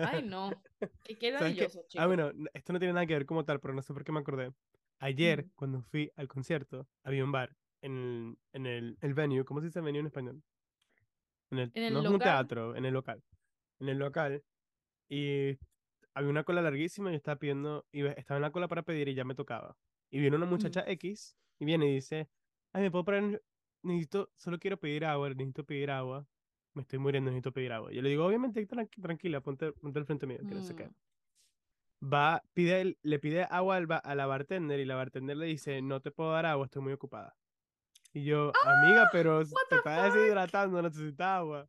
Ay, 0.00 0.22
no. 0.22 0.62
Qué, 1.02 1.54
qué. 1.54 1.68
Ah, 1.96 2.06
bueno, 2.06 2.32
esto 2.54 2.72
no 2.72 2.78
tiene 2.78 2.94
nada 2.94 3.06
que 3.06 3.14
ver 3.14 3.26
como 3.26 3.44
tal, 3.44 3.60
pero 3.60 3.74
no 3.74 3.82
sé 3.82 3.92
por 3.92 4.04
qué 4.04 4.12
me 4.12 4.20
acordé. 4.20 4.52
Ayer, 4.98 5.40
Ujú. 5.40 5.50
cuando 5.54 5.82
fui 5.82 6.10
al 6.16 6.28
concierto, 6.28 6.88
había 7.02 7.24
un 7.24 7.32
bar 7.32 7.56
en 7.82 7.96
el, 7.98 8.38
en 8.52 8.66
el, 8.66 8.98
el 9.00 9.14
venue, 9.14 9.44
¿cómo 9.44 9.60
se 9.60 9.66
dice 9.66 9.80
venue 9.80 10.00
en 10.00 10.06
español? 10.06 10.42
En 11.50 11.58
el, 11.58 11.74
¿En 11.74 11.82
el 11.84 11.92
no 11.92 12.00
es 12.00 12.06
un 12.08 12.12
local? 12.12 12.22
teatro, 12.22 12.76
en 12.76 12.84
el 12.84 12.94
local. 12.94 13.22
En 13.80 13.88
el 13.88 13.98
local. 13.98 14.44
Y 15.08 15.58
había 16.14 16.30
una 16.30 16.44
cola 16.44 16.62
larguísima 16.62 17.10
y 17.10 17.14
yo 17.14 17.16
estaba 17.18 17.38
pidiendo, 17.38 17.86
y 17.92 18.06
estaba 18.06 18.38
en 18.38 18.42
la 18.42 18.52
cola 18.52 18.68
para 18.68 18.82
pedir 18.84 19.08
y 19.08 19.14
ya 19.14 19.24
me 19.24 19.34
tocaba. 19.34 19.78
Y 20.10 20.20
viene 20.20 20.36
una 20.36 20.46
muchacha 20.46 20.84
X 20.88 21.38
y 21.58 21.64
viene 21.66 21.88
y 21.88 21.94
dice, 21.96 22.30
ay, 22.72 22.82
¿me 22.84 22.90
puedo 22.90 23.04
parar? 23.04 23.42
Necesito, 23.82 24.32
solo 24.36 24.58
quiero 24.58 24.78
pedir 24.80 25.04
agua, 25.06 25.30
necesito 25.30 25.64
pedir 25.66 25.90
agua. 25.90 26.28
Me 26.74 26.82
estoy 26.82 26.98
muriendo, 26.98 27.30
necesito 27.30 27.52
pedir 27.52 27.72
agua. 27.72 27.92
Yo 27.92 28.02
le 28.02 28.08
digo, 28.08 28.26
obviamente, 28.26 28.66
tranqui- 28.66 29.00
tranquila, 29.00 29.40
ponte, 29.40 29.72
ponte 29.72 29.98
al 30.00 30.06
frente 30.06 30.26
mío, 30.26 30.38
que 30.38 30.54
no 30.54 30.62
sé 30.62 30.74
qué. 30.74 30.86
Mm. 30.86 30.94
Va, 32.12 32.42
pide, 32.52 32.96
le 33.02 33.18
pide 33.18 33.44
agua 33.48 33.76
al 33.76 33.86
a 33.90 34.14
la 34.14 34.26
bartender 34.26 34.78
y 34.80 34.84
la 34.84 34.94
bartender 34.96 35.36
le 35.36 35.46
dice, 35.46 35.80
no 35.80 36.00
te 36.02 36.10
puedo 36.10 36.32
dar 36.32 36.46
agua, 36.46 36.66
estoy 36.66 36.82
muy 36.82 36.92
ocupada. 36.92 37.34
Y 38.12 38.24
yo, 38.24 38.52
amiga, 38.64 39.08
pero 39.10 39.42
te 39.44 39.76
estás 39.76 40.12
deshidratando, 40.12 40.82
necesitas 40.82 41.26
agua. 41.26 41.68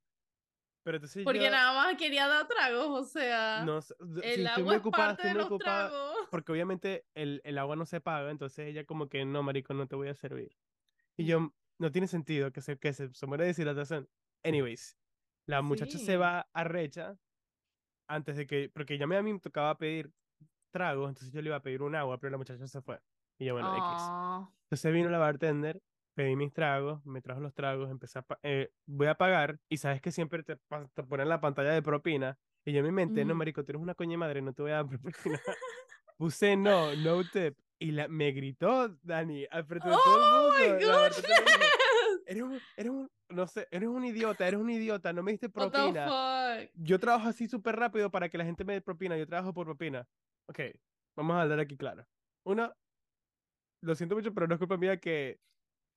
Pero 0.83 0.97
entonces 0.97 1.23
Porque 1.23 1.43
yo, 1.43 1.49
nada 1.51 1.73
más 1.73 1.95
quería 1.97 2.27
dar 2.27 2.47
tragos, 2.47 2.87
o 2.87 3.03
sea, 3.05 3.63
no 3.65 3.79
el 3.79 4.45
estoy 4.45 4.45
agua 4.47 4.73
es 4.75 4.79
ocupada, 4.81 5.07
parte 5.07 5.21
estoy 5.27 5.29
de 5.31 5.37
los 5.37 5.45
ocupada, 5.51 5.89
tragos. 5.89 6.17
porque 6.29 6.51
obviamente 6.51 7.05
el, 7.15 7.41
el 7.43 7.57
agua 7.57 7.75
no 7.75 7.85
se 7.85 8.01
paga, 8.01 8.29
entonces 8.29 8.67
ella 8.67 8.85
como 8.85 9.07
que, 9.09 9.25
no, 9.25 9.41
marico, 9.41 9.73
no 9.73 9.87
te 9.87 9.95
voy 9.95 10.09
a 10.09 10.15
servir. 10.15 10.55
Y 11.17 11.23
Mm. 11.23 11.27
yo, 11.27 11.53
no 11.79 11.91
tiene 11.91 12.07
sentido 12.07 12.51
que 12.51 12.61
se, 12.61 12.77
que 12.77 12.93
se, 12.93 13.13
se 13.13 13.25
muere 13.25 13.43
de 13.45 13.49
deshidratación. 13.49 14.09
Anyways, 14.45 14.97
la 15.47 15.61
muchacha 15.61 15.97
se 15.97 16.13
Sí. 16.13 16.15
va 16.17 16.47
arrecha 16.53 17.17
antes 18.07 18.37
de 18.37 18.45
que, 18.45 18.69
porque 18.73 18.97
ya 18.97 19.07
me 19.07 19.17
a 19.17 19.23
mí 19.23 19.33
me 19.33 19.39
tocaba 19.39 19.77
pedir 19.77 20.11
tragos, 20.71 21.09
entonces 21.09 21.31
yo 21.33 21.41
le 21.41 21.47
iba 21.49 21.55
a 21.57 21.61
pedir 21.63 21.81
un 21.81 21.95
agua, 21.95 22.19
pero 22.19 22.31
la 22.31 22.37
muchacha 22.37 22.67
se 22.67 22.81
fue. 22.81 22.99
Y 23.39 23.45
yo, 23.45 23.53
bueno, 23.53 23.73
X. 23.73 23.83
Ah, 24.11 24.49
Entonces 24.65 24.93
vino 24.93 25.09
la 25.09 25.17
bartender, 25.17 25.81
pedí 26.15 26.35
mis 26.35 26.53
tragos, 26.53 27.03
me 27.05 27.21
trajo 27.21 27.39
los 27.41 27.53
tragos, 27.53 27.89
empecé 27.89 28.19
a 28.19 28.25
eh, 28.43 28.71
voy 28.85 29.07
a 29.07 29.15
pagar 29.15 29.59
y 29.69 29.77
sabes 29.77 30.01
que 30.01 30.11
siempre 30.11 30.43
te, 30.43 30.57
te 30.93 31.03
ponen 31.03 31.27
la 31.29 31.41
pantalla 31.41 31.71
de 31.71 31.81
propina 31.81 32.37
y 32.63 32.71
yo 32.73 32.79
en 32.79 32.85
mi 32.85 32.91
mente, 32.91 33.25
no, 33.25 33.35
marico, 33.35 33.63
tú 33.63 33.71
eres 33.71 33.81
una 33.81 33.95
coña 33.95 34.17
madre, 34.17 34.41
no 34.41 34.53
te 34.53 34.61
voy 34.61 34.71
a 34.71 34.75
dar 34.75 34.87
propina. 34.87 35.11
Puse 36.17 36.55
no, 36.55 36.95
no 36.95 37.23
tip 37.29 37.57
y 37.79 37.91
la, 37.91 38.07
me 38.07 38.31
gritó 38.31 38.87
Dani 39.01 39.45
al 39.51 39.65
frente 39.65 39.89
de 39.89 39.95
todo 39.95 40.49
Oh 40.49 40.53
el 40.57 40.75
my 40.77 40.85
mundo. 40.85 40.95
Eres 42.25 42.43
un, 42.43 42.59
eres 42.77 42.91
un, 42.91 43.07
no 43.29 43.47
sé, 43.47 43.67
eres 43.71 43.89
un 43.89 44.03
idiota, 44.05 44.47
eres 44.47 44.59
un 44.59 44.69
idiota, 44.69 45.13
no 45.13 45.23
me 45.23 45.31
diste 45.31 45.49
propina. 45.49 46.07
Yo 46.73 46.99
trabajo 46.99 47.27
así 47.29 47.47
súper 47.47 47.75
rápido 47.75 48.09
para 48.11 48.29
que 48.29 48.37
la 48.37 48.45
gente 48.45 48.63
me 48.63 48.73
dé 48.73 48.81
propina, 48.81 49.17
yo 49.17 49.25
trabajo 49.27 49.53
por 49.53 49.65
propina. 49.65 50.07
Ok, 50.47 50.59
vamos 51.15 51.35
a 51.35 51.41
hablar 51.41 51.59
aquí 51.59 51.77
claro. 51.77 52.05
Uno, 52.45 52.71
lo 53.81 53.95
siento 53.95 54.15
mucho, 54.15 54.33
pero 54.33 54.47
no 54.47 54.55
es 54.55 54.59
culpa 54.59 54.77
mía 54.77 54.97
que 54.99 55.39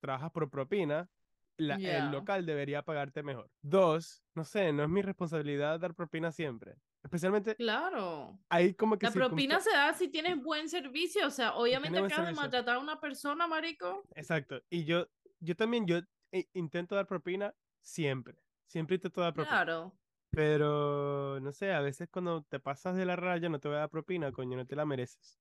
trabajas 0.00 0.30
por 0.30 0.48
propina, 0.50 1.08
la- 1.56 1.76
Yeah. 1.78 2.06
el 2.06 2.12
local 2.12 2.46
debería 2.46 2.82
pagarte 2.82 3.22
mejor. 3.22 3.50
Dos, 3.62 4.22
no 4.34 4.44
sé, 4.44 4.72
no 4.72 4.84
es 4.84 4.88
mi 4.88 5.02
responsabilidad 5.02 5.80
dar 5.80 5.94
propina 5.94 6.30
siempre. 6.32 6.76
Especialmente, 7.02 7.54
Claro. 7.56 8.38
hay 8.48 8.74
como 8.74 8.98
que 8.98 9.06
La 9.06 9.12
propina 9.12 9.60
se 9.60 9.70
da 9.70 9.94
si 9.94 10.08
tienes 10.08 10.42
buen 10.42 10.68
servicio, 10.68 11.26
o 11.26 11.30
sea, 11.30 11.54
obviamente 11.54 11.98
acabas 11.98 12.28
de 12.28 12.34
maltratar 12.34 12.76
a 12.76 12.78
una 12.80 13.00
persona, 13.00 13.46
marico. 13.46 14.02
Exacto. 14.14 14.60
Y 14.68 14.84
yo, 14.84 15.06
yo 15.40 15.56
también, 15.56 15.86
yo 15.86 16.00
eh, 16.32 16.48
intento 16.54 16.94
dar 16.94 17.06
propina 17.06 17.54
siempre. 17.80 18.38
Siempre 18.66 18.96
intento 18.96 19.20
dar 19.20 19.32
propina. 19.34 19.56
Claro. 19.64 19.92
Pero, 20.30 21.40
no 21.40 21.52
sé, 21.52 21.72
a 21.72 21.80
veces 21.80 22.08
cuando 22.10 22.42
te 22.42 22.60
pasas 22.60 22.96
de 22.96 23.06
la 23.06 23.16
raya 23.16 23.48
no 23.48 23.58
te 23.60 23.68
voy 23.68 23.76
a 23.78 23.80
dar 23.80 23.90
propina, 23.90 24.30
coño, 24.30 24.56
no 24.56 24.66
te 24.66 24.76
la 24.76 24.84
mereces. 24.84 25.38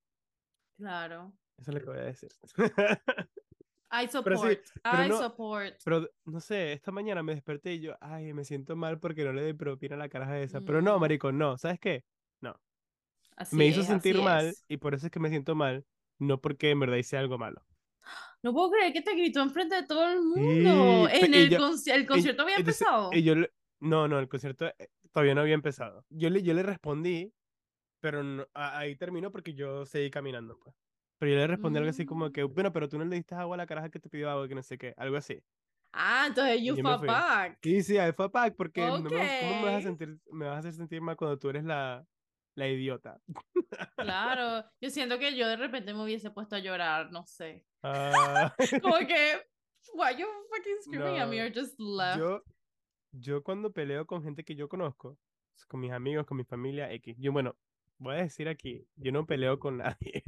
Claro. 0.76 1.32
Eso 1.58 1.70
es 1.70 1.74
lo 1.74 1.80
que 1.80 1.86
voy 1.90 1.98
a 1.98 2.04
decir. 2.04 2.30
I 3.90 4.06
Pero 4.24 4.36
support. 4.38 4.64
sí, 4.64 4.70
pero 4.82 5.04
I 5.04 5.08
no- 5.08 5.18
support. 5.18 5.74
Pero, 5.84 6.08
no 6.24 6.40
sé, 6.40 6.72
esta 6.72 6.90
mañana 6.90 7.22
me 7.22 7.34
desperté 7.34 7.74
y 7.74 7.80
yo, 7.80 7.96
ay, 8.00 8.32
me 8.32 8.44
siento 8.44 8.76
mal 8.76 8.98
porque 8.98 9.24
no 9.24 9.32
le 9.32 9.44
di 9.44 9.52
propina 9.52 9.94
a 9.96 9.98
la 9.98 10.08
caraja 10.08 10.38
esa. 10.40 10.60
Pero 10.62 10.80
no, 10.82 10.96
Mm. 10.96 11.00
marico, 11.00 11.32
no. 11.32 11.58
¿Sabes 11.58 11.80
qué? 11.80 12.04
Así 13.36 13.54
me 13.54 13.66
hizo 13.66 13.82
es, 13.82 13.86
sentir 13.86 14.20
mal 14.20 14.46
es. 14.46 14.64
y 14.68 14.78
por 14.78 14.94
eso 14.94 15.06
es 15.06 15.12
que 15.12 15.20
me 15.20 15.28
siento 15.28 15.54
mal, 15.54 15.86
no 16.18 16.40
porque 16.40 16.70
en 16.70 16.80
verdad 16.80 16.96
hice 16.96 17.16
algo 17.16 17.38
malo. 17.38 17.62
No 18.42 18.52
puedo 18.52 18.70
creer 18.70 18.92
que 18.92 19.02
te 19.02 19.14
gritó 19.14 19.40
enfrente 19.42 19.74
de 19.76 19.82
todo 19.86 20.08
el 20.10 20.20
mundo. 20.22 21.08
En 21.08 21.34
el, 21.34 21.50
yo- 21.50 21.58
conci- 21.58 21.92
el 21.92 22.06
concierto 22.06 22.42
había 22.42 22.56
Entonces, 22.56 22.80
empezado. 22.82 23.10
y 23.12 23.22
yo 23.22 23.34
le- 23.34 23.52
no, 23.80 24.06
no, 24.08 24.18
el 24.18 24.28
concierto 24.28 24.66
eh, 24.66 24.88
todavía 25.12 25.34
no 25.34 25.40
había 25.40 25.54
empezado. 25.54 26.04
Yo 26.08 26.30
le, 26.30 26.42
yo 26.42 26.54
le 26.54 26.62
respondí, 26.62 27.32
pero 28.00 28.22
no- 28.22 28.46
a- 28.54 28.78
ahí 28.78 28.94
terminó 28.96 29.32
porque 29.32 29.54
yo 29.54 29.84
seguí 29.86 30.10
caminando, 30.10 30.58
pues. 30.58 30.74
Pero 31.18 31.32
yo 31.32 31.38
le 31.38 31.46
respondí 31.48 31.78
algo 31.78 31.90
así 31.90 32.06
como 32.06 32.30
que, 32.30 32.44
Mm. 32.44 32.54
bueno, 32.54 32.72
pero 32.72 32.88
tú 32.88 32.96
no 32.96 33.04
le 33.04 33.16
diste 33.16 33.34
agua 33.34 33.56
a 33.56 33.58
la 33.58 33.66
caraja 33.66 33.90
que 33.90 33.98
te 33.98 34.08
pidió 34.08 34.30
agua, 34.30 34.46
que 34.46 34.54
no 34.54 34.62
sé 34.62 34.78
qué, 34.78 34.94
algo 34.96 35.16
así. 35.16 35.42
Ah, 35.92 36.26
entonces 36.28 36.62
you 36.62 36.74
fui. 36.74 36.82
back. 36.82 37.58
Sí, 37.62 37.82
sí, 37.82 37.98
ahí 37.98 38.12
fue 38.12 38.30
pack, 38.30 38.54
porque 38.56 38.82
no 38.86 39.00
me- 39.00 39.40
¿cómo 39.40 39.56
me 39.62 39.64
vas 39.64 39.74
a 39.76 39.80
sentir, 39.82 40.16
me 40.30 40.46
vas 40.46 40.56
a 40.56 40.58
hacer 40.60 40.74
sentir 40.74 41.00
mal 41.00 41.16
cuando 41.16 41.38
tú 41.38 41.48
eres 41.50 41.64
la, 41.64 42.06
la 42.56 42.68
idiota? 42.68 43.20
Claro. 43.96 44.64
Yo 44.80 44.90
siento 44.90 45.18
que 45.18 45.34
yo 45.36 45.48
de 45.48 45.56
repente 45.56 45.92
me 45.94 46.02
hubiese 46.04 46.30
puesto 46.30 46.56
a 46.56 46.60
llorar, 46.60 47.10
no 47.10 47.24
sé. 47.26 47.64
Ah, 47.82 48.54
Como 48.82 48.98
que, 49.06 49.40
why 49.94 50.16
you 50.16 50.26
fucking 50.50 50.78
screaming 50.82 51.18
at 51.18 51.28
me 51.28 51.40
or 51.40 51.50
just 51.54 51.78
left? 51.78 52.18
yo, 52.18 52.42
yo 53.12 53.42
cuando 53.42 53.72
peleo 53.72 54.06
con 54.06 54.22
gente 54.22 54.44
que 54.44 54.54
yo 54.54 54.68
conozco, 54.68 55.18
con 55.68 55.80
mis 55.80 55.92
amigos, 55.92 56.26
con 56.26 56.36
mi 56.36 56.44
familia 56.44 56.90
X, 56.92 57.16
yo, 57.18 57.32
bueno, 57.32 57.56
voy 57.98 58.14
a 58.14 58.22
decir 58.22 58.48
aquí, 58.48 58.86
yo 58.96 59.12
no 59.12 59.26
peleo 59.26 59.58
con 59.58 59.78
nadie, 59.98 60.22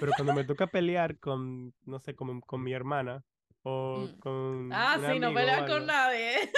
pero 0.00 0.12
cuando 0.16 0.34
me 0.34 0.44
toca 0.44 0.66
pelear 0.66 1.18
con, 1.18 1.74
no 1.84 1.98
sé, 2.00 2.14
con, 2.14 2.40
con 2.40 2.62
mi 2.62 2.72
hermana 2.72 3.24
o 3.64 4.08
Mm. 4.08 4.18
con 4.20 4.72
Ah, 4.72 4.94
sí, 4.96 5.18
no 5.20 5.28
amigo 5.28 5.34
peleas 5.34 5.70
con 5.70 5.86
nadie. 5.86 6.50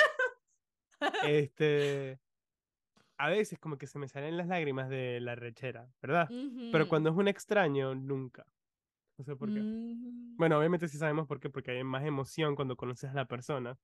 este, 1.24 2.18
a 3.18 3.28
veces 3.30 3.58
como 3.58 3.76
que 3.76 3.86
se 3.86 3.98
me 3.98 4.08
salen 4.08 4.36
las 4.36 4.48
lágrimas 4.48 4.88
de 4.88 5.20
la 5.20 5.34
rechera, 5.34 5.88
¿verdad? 6.00 6.28
Pero 6.72 6.88
cuando 6.88 7.10
es 7.10 7.16
un 7.16 7.28
extraño, 7.28 7.94
nunca. 7.94 8.46
No 9.16 9.24
sé 9.24 9.36
por 9.36 9.48
qué. 9.52 9.60
Mm, 9.60 10.36
Bueno, 10.36 10.58
obviamente 10.58 10.88
sí 10.88 10.98
sabemos 10.98 11.26
por 11.28 11.38
qué, 11.40 11.48
porque 11.50 11.70
hay 11.72 11.84
más 11.84 12.04
emoción 12.04 12.54
cuando 12.56 12.76
conoces 12.76 13.10
a 13.10 13.14
la 13.14 13.26
persona. 13.26 13.78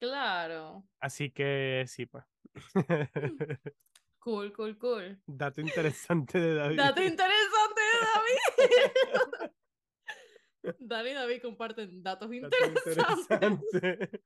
Claro. 0.00 0.84
Así 1.00 1.30
que 1.30 1.84
sí, 1.86 2.06
pues. 2.06 2.24
Cool, 4.18 4.52
cool, 4.52 4.78
cool. 4.78 5.22
Dato 5.26 5.60
interesante 5.60 6.38
de 6.40 6.54
David. 6.60 6.76
Dato 6.76 7.02
interesante 7.02 7.80
de 7.80 7.98
David. 8.14 9.50
Dani 10.80 11.10
y 11.10 11.14
David 11.14 11.42
comparten 11.42 12.02
datos 12.02 12.30
Dato 12.30 12.56
interesantes. 12.66 13.28
interesante. 13.30 14.20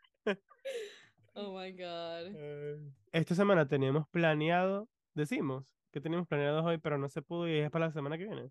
Oh 1.35 1.53
my 1.59 1.73
god. 1.73 2.33
Eh, 2.35 2.79
Esta 3.13 3.35
semana 3.35 3.67
teníamos 3.67 4.09
planeado, 4.09 4.89
decimos 5.15 5.65
que 5.93 6.01
teníamos 6.01 6.29
planeado 6.29 6.63
hoy, 6.65 6.79
pero 6.79 6.97
no 6.99 7.09
se 7.09 7.23
pudo 7.23 7.49
y 7.49 7.59
es 7.59 7.71
para 7.71 7.87
la 7.87 7.93
semana 7.93 8.17
que 8.19 8.25
viene. 8.27 8.51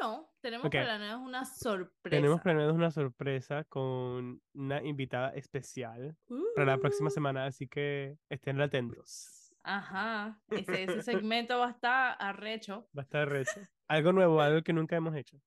No, 0.00 0.30
tenemos 0.46 0.66
Ok. 0.66 0.70
planeado 0.72 1.20
una 1.20 1.44
sorpresa. 1.44 2.16
Tenemos 2.16 2.40
planeado 2.40 2.72
una 2.72 2.90
sorpresa 2.92 3.64
con 3.64 4.40
una 4.54 4.82
invitada 4.84 5.30
especial 5.30 6.16
para 6.54 6.66
la 6.66 6.78
próxima 6.78 7.08
Uh. 7.08 7.10
semana, 7.10 7.46
así 7.46 7.66
que 7.66 8.16
estén 8.30 8.60
atentos. 8.60 9.52
Ajá. 9.64 10.40
Ese, 10.50 10.84
ese 10.84 11.02
segmento 11.26 11.58
va 11.58 11.66
a 11.66 11.70
estar 11.70 12.16
arrecho. 12.20 12.88
Va 12.96 13.02
a 13.02 13.04
estar 13.04 13.28
recho. 13.28 13.50
Algo 13.88 14.12
nuevo, 14.12 14.40
algo 14.40 14.62
que 14.62 14.72
nunca 14.72 14.94
hemos 14.96 15.14
hecho. 15.16 15.38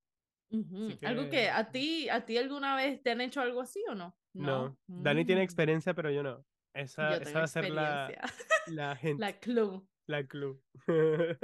Algo 1.03 1.29
que- 1.29 1.49
a 1.49 1.71
ti, 1.71 2.09
a 2.09 2.25
ti 2.25 2.37
alguna 2.37 2.75
vez 2.75 3.01
te 3.03 3.11
han 3.11 3.21
hecho 3.21 3.39
algo 3.41 3.61
así 3.61 3.81
o 3.89 3.95
no? 3.95 4.17
No. 4.33 4.77
Dani 4.87 5.23
tiene 5.25 5.41
Mm. 5.41 5.43
experiencia, 5.45 5.93
pero 5.93 6.09
yo 6.11 6.23
no. 6.23 6.43
Esa, 6.73 7.17
Yo 7.17 7.21
esa 7.23 7.39
va 7.39 7.43
a 7.45 7.47
ser 7.47 7.69
la, 7.71 8.09
la 8.67 8.95
gente, 8.95 9.19
La 9.21 9.33
clue. 9.39 9.81
la 10.07 10.23
clue. 10.25 10.59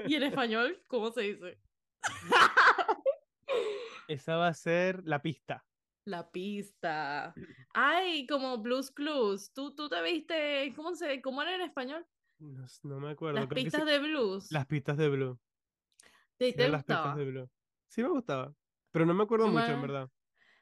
¿Y 0.07 0.15
en 0.15 0.23
español 0.23 0.81
cómo 0.87 1.11
se 1.11 1.21
dice? 1.21 1.57
Esa 4.07 4.37
va 4.37 4.47
a 4.47 4.53
ser 4.53 5.03
la 5.05 5.21
pista. 5.21 5.65
La 6.05 6.29
pista. 6.31 7.33
Ay, 7.73 8.27
como 8.27 8.59
Blues 8.59 8.91
Clues. 8.91 9.51
¿Tú, 9.53 9.73
tú 9.73 9.89
te 9.89 10.01
viste, 10.03 10.71
¿cómo 10.75 10.93
se, 10.95 11.21
cómo 11.21 11.41
era 11.41 11.55
en 11.55 11.61
español? 11.61 12.05
No, 12.37 12.99
me 12.99 13.11
acuerdo. 13.11 13.35
Las 13.39 13.47
creo 13.47 13.55
que 13.55 13.63
pistas 13.63 13.81
sí- 13.81 13.87
de 13.87 13.99
blues. 13.99 14.51
Las 14.51 14.65
pistas 14.67 14.97
de 14.97 15.09
Blue. 15.09 15.39
¿Te, 16.37 16.49
eran 16.49 16.71
las 16.73 16.83
pistas 16.83 16.97
gustaba? 16.97 17.15
de 17.15 17.25
Blue. 17.25 17.49
Sí 17.87 18.03
me 18.03 18.09
gustaba. 18.09 18.53
Pero 18.91 19.05
no 19.05 19.13
me 19.13 19.23
acuerdo 19.23 19.47
mucho, 19.47 19.65
en 19.65 19.81
verdad. 19.81 20.09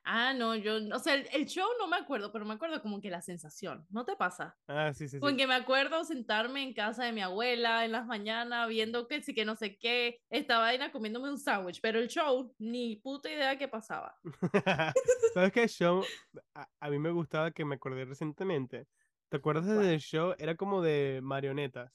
Ah, 0.05 0.33
no, 0.33 0.55
yo, 0.55 0.75
o 0.93 0.99
sea, 0.99 1.13
el, 1.15 1.27
el 1.31 1.45
show 1.47 1.67
no 1.79 1.87
me 1.87 1.95
acuerdo, 1.97 2.31
pero 2.33 2.45
me 2.45 2.53
acuerdo 2.53 2.81
como 2.81 2.99
que 2.99 3.09
la 3.09 3.21
sensación, 3.21 3.87
¿no 3.89 4.05
te 4.05 4.15
pasa? 4.17 4.57
Ah, 4.67 4.93
sí, 4.93 5.07
sí, 5.07 5.21
sí. 5.21 5.37
Porque 5.37 5.47
me 5.47 5.55
acuerdo 5.55 6.03
sentarme 6.05 6.63
en 6.63 6.73
casa 6.73 7.05
de 7.05 7.13
mi 7.13 7.21
abuela 7.21 7.85
en 7.85 7.93
las 7.93 8.05
mañanas 8.07 8.67
viendo 8.69 9.07
que 9.07 9.21
sí 9.23 9.33
que 9.33 9.45
no 9.45 9.55
sé 9.55 9.77
qué, 9.79 10.19
estaba 10.29 10.67
ahí 10.67 10.79
comiéndome 10.91 11.29
un 11.31 11.39
sándwich, 11.39 11.79
pero 11.81 11.99
el 11.99 12.09
show 12.09 12.55
ni 12.59 12.97
puta 12.97 13.31
idea 13.31 13.57
qué 13.57 13.67
pasaba. 13.69 14.19
¿Sabes 15.33 15.51
qué 15.51 15.67
show 15.67 16.13
a, 16.55 16.69
a 16.79 16.89
mí 16.89 16.99
me 16.99 17.11
gustaba 17.11 17.51
que 17.51 17.65
me 17.65 17.75
acordé 17.75 18.05
recientemente? 18.05 18.87
¿Te 19.29 19.37
acuerdas 19.37 19.65
¿Cuál? 19.71 19.87
del 19.87 19.99
show? 19.99 20.33
Era 20.37 20.55
como 20.55 20.81
de 20.81 21.19
marionetas. 21.23 21.91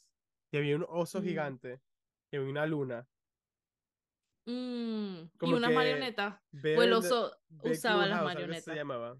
Y 0.50 0.56
había 0.58 0.76
un 0.76 0.86
oso 0.88 1.22
Mm. 1.22 1.22
gigante 1.22 1.80
y 2.30 2.36
había 2.36 2.50
una 2.50 2.66
luna. 2.66 3.08
Mm, 4.48 5.28
y 5.42 5.52
una 5.52 5.68
marioneta. 5.68 6.42
Bear 6.52 6.78
O 6.78 6.82
el 6.82 6.92
oso 6.94 7.36
usaba 7.62 8.06
las 8.06 8.18
así 8.18 8.18
se 8.18 8.24
marionetas. 8.24 8.74
llamaba. 8.74 9.18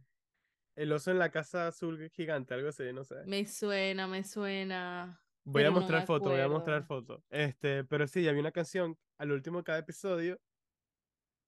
El 0.74 0.92
oso 0.92 1.10
en 1.10 1.18
la 1.18 1.30
casa 1.30 1.66
azul 1.68 2.08
gigante, 2.10 2.54
algo 2.54 2.68
así, 2.68 2.84
no 2.94 3.04
sé. 3.04 3.16
Me 3.26 3.46
suena, 3.46 4.06
me 4.06 4.24
suena. 4.24 5.20
Voy 5.44 5.64
a 5.64 5.66
no 5.66 5.72
mostrar 5.72 6.00
me 6.00 6.06
foto, 6.06 6.30
voy 6.30 6.40
a 6.40 6.48
mostrar 6.48 6.82
acuerdo. 6.82 7.16
foto. 7.16 7.24
Este, 7.30 7.84
pero 7.84 8.06
sí, 8.06 8.26
había 8.26 8.40
una 8.40 8.52
canción, 8.52 8.96
al 9.18 9.32
último 9.32 9.58
de 9.58 9.64
cada 9.64 9.78
episodio, 9.80 10.40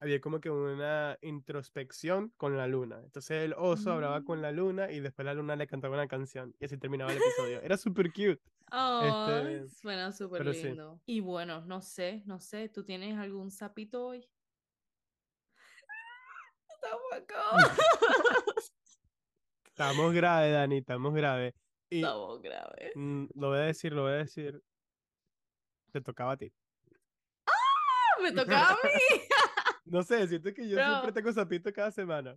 había 0.00 0.20
como 0.20 0.40
que 0.40 0.50
una 0.50 1.18
introspección 1.20 2.30
con 2.36 2.56
la 2.56 2.66
luna. 2.66 3.00
Entonces 3.04 3.42
el 3.44 3.52
oso 3.52 3.92
hablaba 3.92 4.24
con 4.24 4.38
Mm. 4.38 4.42
la 4.42 4.52
luna 4.52 4.90
y 4.90 5.00
después 5.00 5.26
la 5.26 5.34
luna 5.34 5.54
le 5.56 5.66
cantaba 5.66 5.94
una 5.94 6.08
canción 6.08 6.54
y 6.58 6.64
así 6.64 6.78
terminaba 6.78 7.12
el 7.12 7.18
episodio. 7.18 7.60
Era 7.60 7.76
súper 7.76 8.10
cute. 8.12 8.40
Este, 8.72 9.68
suena 9.68 10.12
súper 10.12 10.54
sí. 10.54 10.62
lindo. 10.64 11.00
Y 11.04 11.20
bueno, 11.20 11.60
no 11.66 11.82
sé, 11.82 12.22
no 12.24 12.40
sé, 12.40 12.68
¿tú 12.70 12.84
tienes 12.84 13.18
algún 13.18 13.50
sapito 13.50 14.06
hoy? 14.06 14.26
Estamos 19.66 20.12
grave, 20.12 20.50
Dani, 20.50 20.78
estamos 20.78 21.14
grave. 21.14 21.54
Y 21.90 21.98
Estamos 21.98 22.40
graves. 22.42 22.92
mm, 22.94 23.24
lo 23.34 23.48
voy 23.48 23.58
a 23.58 23.62
decir, 23.62 23.92
lo 23.92 24.02
voy 24.02 24.12
a 24.12 24.16
decir. 24.16 24.62
Te 25.92 26.00
tocaba 26.00 26.32
a 26.32 26.36
ti. 26.36 26.52
Me 28.22 28.32
tocaba 28.32 28.70
a 28.70 28.74
mí. 28.74 28.82
No 29.90 30.03
sé, 30.03 30.26
siento 30.29 30.55
que 30.55 30.68
yo 30.68 30.76
siempre 30.76 31.12
tengo 31.12 31.33
sapito 31.33 31.72
cada 31.72 31.90
semana. 31.90 32.37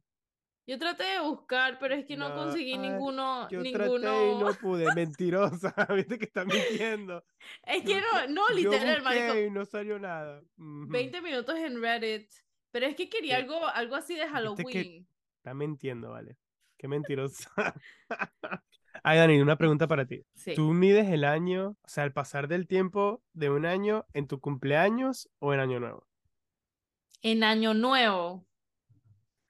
Yo 0.66 0.80
traté 0.80 1.04
de 1.04 1.20
buscar, 1.20 1.78
pero 1.78 1.94
es 1.94 2.06
que 2.06 2.16
no, 2.16 2.30
No, 2.30 2.36
conseguí 2.36 2.72
ay, 2.74 2.78
ninguno. 2.80 3.50
Yo 3.50 3.60
ninguno... 3.62 4.00
traté 4.00 4.32
y 4.32 4.36
no 4.36 4.54
pude, 4.54 4.86
mentirosa, 4.96 5.76
viste 5.96 6.18
que 6.18 6.26
está 6.26 6.46
mintiendo. 6.46 7.24
Es 7.64 7.84
que 7.84 7.90
Yo 7.92 7.98
no, 8.00 8.28
no, 8.30 8.50
Yo 8.50 8.56
literal, 8.56 9.02
marico. 9.04 9.26
busqué 9.26 9.46
y 9.48 9.52
no 9.52 9.66
salió 9.66 10.00
nada. 10.00 10.42
Ujú. 10.58 10.88
20 10.88 11.22
minutos 11.22 11.56
en 11.58 11.82
Reddit. 11.82 12.30
Pero 12.72 12.86
es 12.88 12.96
que 12.96 13.10
quería 13.10 13.36
¿Qué? 13.36 13.44
algo, 13.44 13.68
algo 13.68 13.96
así 13.96 14.16
de 14.16 14.22
que- 14.22 14.30
Halloween. 14.30 15.08
Está 15.38 15.54
mintiendo, 15.54 16.12
vale. 16.12 16.38
Qué 16.78 16.88
mentirosa. 16.88 17.52
Ay, 19.04 19.18
Dani, 19.18 19.42
una 19.42 19.58
pregunta 19.58 19.86
para 19.88 20.06
ti. 20.06 20.24
Sí. 20.36 20.56
¿Tú 20.56 20.72
mides 20.72 21.10
el 21.10 21.26
año, 21.26 21.76
o 21.82 21.88
sea, 21.88 22.06
el 22.06 22.14
pasar 22.14 22.48
del 22.48 22.68
tiempo 22.68 23.22
de 23.34 23.50
un 23.50 23.66
año 23.66 24.06
en 24.14 24.28
tu 24.28 24.40
cumpleaños 24.40 25.30
o 25.40 25.54
en 25.54 25.60
año 25.60 25.80
nuevo? 25.82 26.08
En 27.24 27.44
Año 27.44 27.74
Nuevo, 27.74 28.46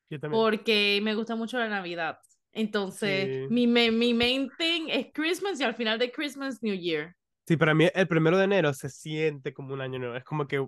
Yo 0.10 0.20
también. 0.20 0.42
porque 0.42 1.00
me 1.04 1.16
gusta 1.16 1.36
mucho 1.36 1.58
la 1.58 1.68
Navidad. 1.68 2.20
Entonces, 2.54 3.48
Sí. 3.50 3.54
mi, 3.54 3.68
mi 3.68 4.14
main 4.14 4.50
thing 4.58 4.88
es 4.90 5.08
Christmas 5.14 5.60
y 5.60 5.64
al 5.64 5.74
final 5.76 5.98
de 6.00 6.12
Christmas, 6.12 6.62
New 6.62 6.76
Year. 6.76 7.16
Sí, 7.48 7.58
para 7.58 7.74
mí 7.74 7.90
el 7.94 8.08
primero 8.08 8.38
de 8.38 8.46
enero 8.46 8.74
se 8.74 8.90
siente 8.90 9.54
como 9.54 9.74
un 9.74 9.82
año 9.82 10.00
nuevo. 10.00 10.16
Es 10.16 10.24
como 10.24 10.48
que 10.48 10.66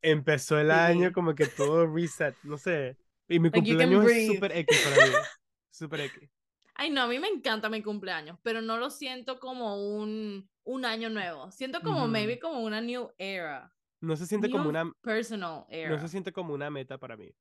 empezó 0.00 0.58
el 0.58 0.70
año, 0.70 1.12
como 1.12 1.34
que 1.34 1.46
todo 1.46 1.86
reset, 1.92 2.34
no 2.42 2.56
sé. 2.56 2.96
Y 3.28 3.38
mi 3.38 3.50
Like 3.50 3.58
cumpleaños 3.58 4.04
es 4.10 4.26
súper 4.28 4.52
X 4.56 4.80
para 4.82 5.06
mí. 5.06 5.12
Súper 5.70 6.00
X. 6.00 6.28
Ay, 6.74 6.90
no, 6.90 7.02
a 7.02 7.06
mí 7.06 7.18
me 7.18 7.28
encanta 7.28 7.68
mi 7.68 7.82
cumpleaños, 7.82 8.38
pero 8.42 8.60
no 8.60 8.76
lo 8.78 8.90
siento 8.90 9.38
como 9.38 9.76
un, 9.96 10.48
un 10.64 10.84
año 10.84 11.10
nuevo. 11.10 11.50
Siento 11.52 11.80
como 11.80 12.06
maybe 12.08 12.38
como 12.38 12.60
una 12.60 12.80
new 12.80 13.10
era. 13.18 13.72
No 14.00 14.16
se 14.16 14.26
siente 14.26 14.50
como 14.50 14.68
una, 14.68 14.90
personal 15.02 15.64
era. 15.68 15.90
no 15.90 15.98
se 16.00 16.08
siente 16.08 16.32
como 16.32 16.54
una 16.54 16.70
meta 16.70 16.98
para 16.98 17.16
mí. 17.16 17.34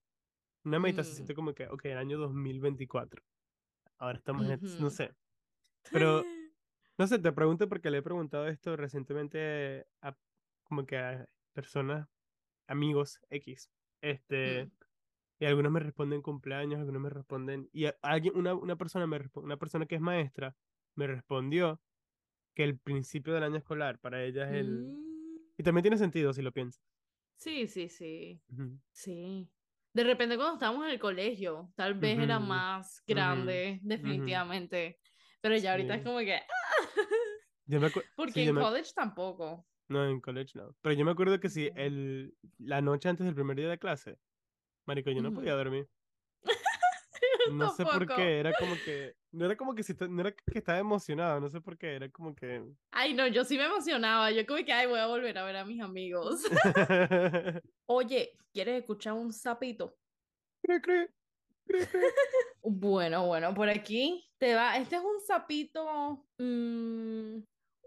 Una 0.65 0.79
meta 0.79 1.03
se 1.03 1.11
Mm. 1.11 1.15
siente 1.15 1.35
como 1.35 1.53
que, 1.53 1.67
ok, 1.67 1.85
el 1.85 1.97
año 1.97 2.17
2024. 2.17 3.23
Ahora 3.97 4.17
estamos 4.17 4.45
en, 4.49 4.59
no 4.81 4.89
sé. 4.89 5.13
Pero, 5.91 6.23
no 6.97 7.07
sé, 7.07 7.19
te 7.19 7.31
pregunto 7.31 7.67
porque 7.69 7.89
le 7.89 7.99
he 7.99 8.01
preguntado 8.01 8.47
esto 8.47 8.75
recientemente 8.75 9.87
a 10.01 10.15
como 10.63 10.85
que 10.85 10.97
a 10.97 11.27
personas, 11.53 12.07
amigos 12.67 13.19
X. 13.29 13.69
Este, 14.01 14.65
Mm. 14.65 14.71
y 15.41 15.45
algunos 15.45 15.71
me 15.71 15.79
responden 15.79 16.21
cumpleaños, 16.21 16.79
algunos 16.79 17.01
me 17.01 17.09
responden, 17.09 17.69
y 17.71 17.85
a- 17.85 17.97
alguien, 18.01 18.35
una, 18.37 18.53
una 18.53 18.75
persona 18.75 19.07
me 19.07 19.19
una 19.35 19.57
persona 19.57 19.85
que 19.85 19.95
es 19.95 20.01
maestra 20.01 20.55
me 20.95 21.07
respondió 21.07 21.81
que 22.55 22.63
el 22.65 22.77
principio 22.77 23.33
del 23.33 23.43
año 23.43 23.55
escolar 23.57 23.99
para 23.99 24.21
ella 24.23 24.43
es 24.49 24.55
el, 24.55 24.81
Mm. 24.85 25.08
Y 25.59 25.63
también 25.63 25.83
tiene 25.83 25.97
sentido 25.97 26.33
si 26.33 26.41
lo 26.41 26.51
piensas. 26.53 26.81
Sí, 27.35 27.67
sí, 27.67 27.89
sí. 27.89 28.41
Ujú. 28.51 28.79
Sí. 28.91 29.49
De 29.93 30.03
repente 30.03 30.35
cuando 30.37 30.53
estábamos 30.55 30.85
en 30.85 30.91
el 30.91 30.99
colegio, 30.99 31.71
tal 31.75 31.95
vez 31.95 32.19
era 32.19 32.37
Ujú, 32.37 32.47
más 32.47 33.01
ujú, 33.07 33.07
grande, 33.07 33.79
definitivamente. 33.83 34.99
Pero 35.41 35.57
ya 35.57 35.71
ahorita 35.71 35.95
es 35.95 36.01
Sí. 36.01 36.05
como 36.05 36.19
que, 36.19 36.39
Yo 37.65 37.79
me 37.79 37.87
porque 38.15 38.33
sí, 38.33 38.45
yo 38.45 38.49
en 38.51 38.55
me- 38.55 38.61
college 38.61 38.91
tampoco. 38.95 39.67
No, 39.89 40.05
en 40.05 40.21
college 40.21 40.51
no. 40.55 40.75
Pero 40.81 40.93
yo 40.95 41.03
me 41.05 41.11
acuerdo 41.11 41.39
que 41.39 41.49
sí, 41.49 41.67
Ujú. 41.67 41.79
el, 41.79 42.33
la 42.59 42.81
noche 42.81 43.09
antes 43.09 43.25
del 43.25 43.35
primer 43.35 43.57
día 43.57 43.69
de 43.69 43.79
clase, 43.79 44.17
marico, 44.85 45.11
yo 45.11 45.21
no 45.21 45.33
podía 45.33 45.55
dormir. 45.55 45.87
No 47.69 47.69
sé 47.71 47.85
por 47.85 48.05
qué, 48.07 48.39
era 48.39 48.51
como 48.53 48.75
que, 48.85 49.15
no 49.31 49.45
era 49.45 49.55
como 49.55 49.75
que 49.75 49.83
si, 49.83 49.93
no 50.09 50.21
era 50.21 50.31
que 50.31 50.59
estaba 50.59 50.79
emocionado, 50.79 51.39
no 51.39 51.49
sé 51.49 51.61
por 51.61 51.77
qué, 51.77 51.95
era 51.95 52.09
como 52.09 52.35
que... 52.35 52.63
Ay, 52.91 53.13
no, 53.13 53.27
yo 53.27 53.43
sí 53.43 53.57
me 53.57 53.65
emocionaba. 53.65 54.31
Yo 54.31 54.45
como 54.45 54.63
que, 54.63 54.73
ay, 54.73 54.87
voy 54.87 54.99
a 54.99 55.07
volver 55.07 55.37
a 55.37 55.43
ver 55.43 55.57
a 55.57 55.65
mis 55.65 55.81
amigos. 55.81 56.41
Oye, 57.85 58.37
¿quieres 58.53 58.79
escuchar 58.79 59.13
un 59.13 59.33
sapito? 59.33 59.95
Cre, 60.63 60.81
cre, 60.81 61.09
cre, 61.65 61.87
cre. 61.87 62.01
Bueno, 62.61 63.25
bueno, 63.27 63.53
por 63.53 63.69
aquí 63.69 64.29
te 64.37 64.55
va. 64.55 64.77
Este 64.77 64.97
es 64.97 65.01
un 65.01 65.19
sapito, 65.25 66.25
mm, 66.37 67.39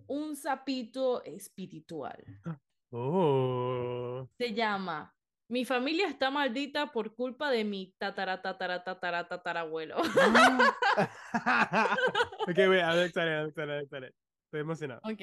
un 0.07 0.37
sapito 0.37 1.23
espiritual. 1.25 2.23
Oh. 2.95 4.29
Se 4.37 4.53
llama 4.53 5.17
Mi 5.53 5.67
familia 5.67 6.09
está 6.09 6.31
maldita 6.31 6.93
por 6.93 7.15
culpa 7.15 7.51
de 7.51 7.63
mi 7.63 7.95
tatara 7.99 8.41
tatara 8.41 8.85
tatara 8.85 9.29
tatarabuelo. 9.29 9.97
ok, 12.49 12.57
wait, 12.57 12.81
excited, 13.05 13.49
excited, 13.49 13.83
excited. 13.83 14.15
Estoy 14.47 14.61
emocionado. 14.61 15.03
Ok. 15.05 15.21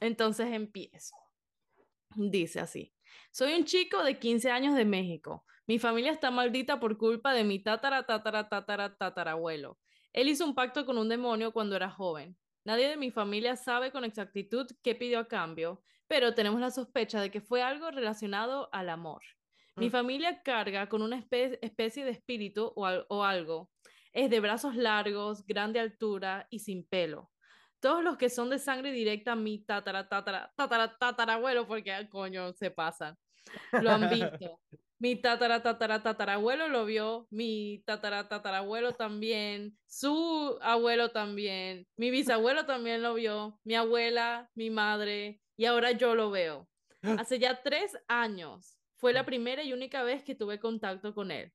Entonces 0.00 0.52
empiezo. 0.52 1.14
Dice 2.16 2.58
así. 2.58 2.92
Soy 3.30 3.54
un 3.54 3.66
chico 3.66 4.02
de 4.02 4.18
15 4.18 4.50
años 4.50 4.74
de 4.74 4.84
México. 4.84 5.44
Mi 5.68 5.78
familia 5.78 6.10
está 6.10 6.32
maldita 6.32 6.80
por 6.80 6.98
culpa 6.98 7.32
de 7.32 7.44
mi 7.44 7.60
tatara 7.60 8.06
tatara 8.06 8.48
tatara 8.48 8.96
tatarabuelo. 8.96 9.78
Él 10.12 10.28
hizo 10.28 10.44
un 10.44 10.56
pacto 10.56 10.84
con 10.84 10.98
un 10.98 11.08
demonio 11.08 11.52
cuando 11.52 11.76
era 11.76 11.88
joven. 11.88 12.36
Nadie 12.64 12.88
de 12.88 12.96
mi 12.96 13.10
familia 13.10 13.56
sabe 13.56 13.90
con 13.90 14.04
exactitud 14.04 14.66
qué 14.82 14.94
pidió 14.94 15.18
a 15.20 15.28
cambio, 15.28 15.82
pero 16.06 16.34
tenemos 16.34 16.60
la 16.60 16.70
sospecha 16.70 17.20
de 17.20 17.30
que 17.30 17.40
fue 17.40 17.62
algo 17.62 17.90
relacionado 17.90 18.68
al 18.72 18.88
amor. 18.90 19.22
Mi 19.76 19.86
Ah. 19.86 19.90
familia 19.90 20.42
carga 20.42 20.88
con 20.88 21.02
una 21.02 21.16
espe- 21.18 21.58
especie 21.62 22.04
de 22.04 22.10
espíritu 22.10 22.72
o, 22.76 22.84
al- 22.86 23.06
o 23.08 23.24
algo. 23.24 23.70
Es 24.12 24.28
de 24.28 24.40
brazos 24.40 24.74
largos, 24.76 25.46
grande 25.46 25.78
altura 25.80 26.46
y 26.50 26.58
sin 26.58 26.84
pelo. 26.86 27.30
Todos 27.80 28.02
los 28.04 28.18
que 28.18 28.28
son 28.28 28.50
de 28.50 28.58
sangre 28.58 28.92
directa, 28.92 29.34
mi 29.36 29.64
tatara, 29.64 30.06
tatara, 30.08 30.52
tatara, 30.56 30.98
tatarabuelo, 30.98 31.66
porque 31.66 31.92
ah, 31.92 32.08
coño 32.10 32.52
se 32.52 32.70
pasan, 32.70 33.16
lo 33.72 33.90
han 33.90 34.00
visto. 34.10 34.60
Mi 35.00 35.16
tatara, 35.16 35.62
tatara, 35.62 36.02
tatarabuelo 36.02 36.68
lo 36.68 36.84
vio, 36.84 37.26
mi 37.30 37.82
tatara, 37.86 38.28
tatarabuelo 38.28 38.92
también, 38.92 39.78
su 39.86 40.58
abuelo 40.60 41.10
también, 41.10 41.86
mi 41.96 42.10
bisabuelo 42.10 42.66
también 42.66 43.00
lo 43.02 43.14
vio, 43.14 43.58
mi 43.64 43.76
abuela, 43.76 44.50
mi 44.54 44.68
madre, 44.68 45.40
y 45.56 45.64
ahora 45.64 45.92
yo 45.92 46.14
lo 46.14 46.30
veo. 46.30 46.68
Hace 47.18 47.38
ya 47.38 47.62
tres 47.62 47.96
años 48.08 48.78
fue 48.98 49.14
la 49.14 49.24
primera 49.24 49.62
y 49.62 49.72
única 49.72 50.02
vez 50.02 50.22
que 50.22 50.34
tuve 50.34 50.60
contacto 50.60 51.14
con 51.14 51.30
él. 51.30 51.50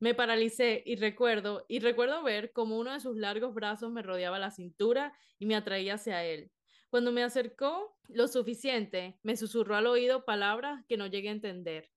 Me 0.00 0.14
paralicé 0.14 0.82
y 0.84 0.96
recuerdo, 0.96 1.64
y 1.68 1.78
recuerdo 1.78 2.24
ver 2.24 2.50
cómo 2.52 2.76
uno 2.76 2.92
de 2.92 2.98
sus 2.98 3.16
largos 3.16 3.54
brazos 3.54 3.92
me 3.92 4.02
rodeaba 4.02 4.40
la 4.40 4.50
cintura 4.50 5.16
y 5.38 5.46
me 5.46 5.54
atraía 5.54 5.94
hacia 5.94 6.24
él. 6.24 6.50
Cuando 6.88 7.12
me 7.12 7.22
acercó 7.22 7.96
lo 8.08 8.26
suficiente, 8.26 9.20
me 9.22 9.36
susurró 9.36 9.76
al 9.76 9.86
oído 9.86 10.24
palabras 10.24 10.84
que 10.88 10.96
no 10.96 11.06
llegué 11.06 11.28
a 11.28 11.32
entender. 11.32 11.88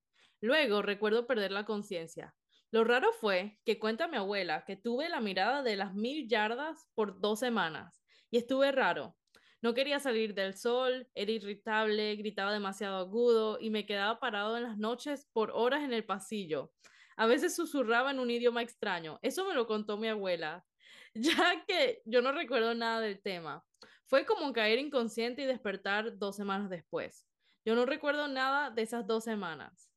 Luego 0.44 0.82
recuerdo 0.82 1.26
perder 1.26 1.54
la 1.54 1.64
conciencia. 1.64 2.36
Lo 2.70 2.84
raro 2.84 3.14
fue 3.14 3.62
que 3.64 3.80
cuenta 3.80 4.10
mi 4.10 4.18
abuela 4.18 4.66
que 4.66 4.76
tuve 4.76 5.08
la 5.08 5.22
mirada 5.22 5.64
de 5.64 5.78
las 5.78 5.96
mil 5.96 6.28
yardas 6.28 6.86
por 6.96 7.22
dos 7.22 7.40
semanas 7.40 8.04
y 8.30 8.40
estuve 8.40 8.74
raro. 8.74 9.16
No 9.62 9.74
quería 9.74 10.02
salir 10.02 10.34
del 10.34 10.58
sol, 10.58 11.08
era 11.16 11.32
irritable, 11.32 12.18
gritaba 12.18 12.52
demasiado 12.52 12.98
agudo 12.98 13.58
y 13.58 13.70
me 13.70 13.86
quedaba 13.86 14.20
parado 14.20 14.58
en 14.58 14.64
las 14.64 14.78
noches 14.78 15.30
por 15.32 15.50
horas 15.52 15.82
en 15.82 15.94
el 15.94 16.04
pasillo. 16.04 16.74
A 17.16 17.26
veces 17.26 17.56
susurraba 17.56 18.12
en 18.12 18.20
un 18.20 18.30
idioma 18.30 18.64
extraño. 18.64 19.20
Eso 19.22 19.48
me 19.48 19.54
lo 19.54 19.66
contó 19.66 19.96
mi 19.96 20.10
abuela, 20.10 20.66
ya 21.14 21.64
que 21.66 22.02
yo 22.04 22.22
no 22.22 22.34
recuerdo 22.34 22.76
nada 22.76 23.00
del 23.00 23.22
tema. 23.22 23.64
Fue 24.08 24.26
como 24.26 24.52
caer 24.52 24.80
inconsciente 24.80 25.44
y 25.44 25.46
despertar 25.46 26.18
dos 26.18 26.36
semanas 26.36 26.70
después. 26.70 27.26
Yo 27.64 27.76
no 27.76 27.86
recuerdo 27.86 28.28
nada 28.28 28.72
de 28.72 28.82
esas 28.82 29.08
dos 29.08 29.24
semanas. 29.24 29.93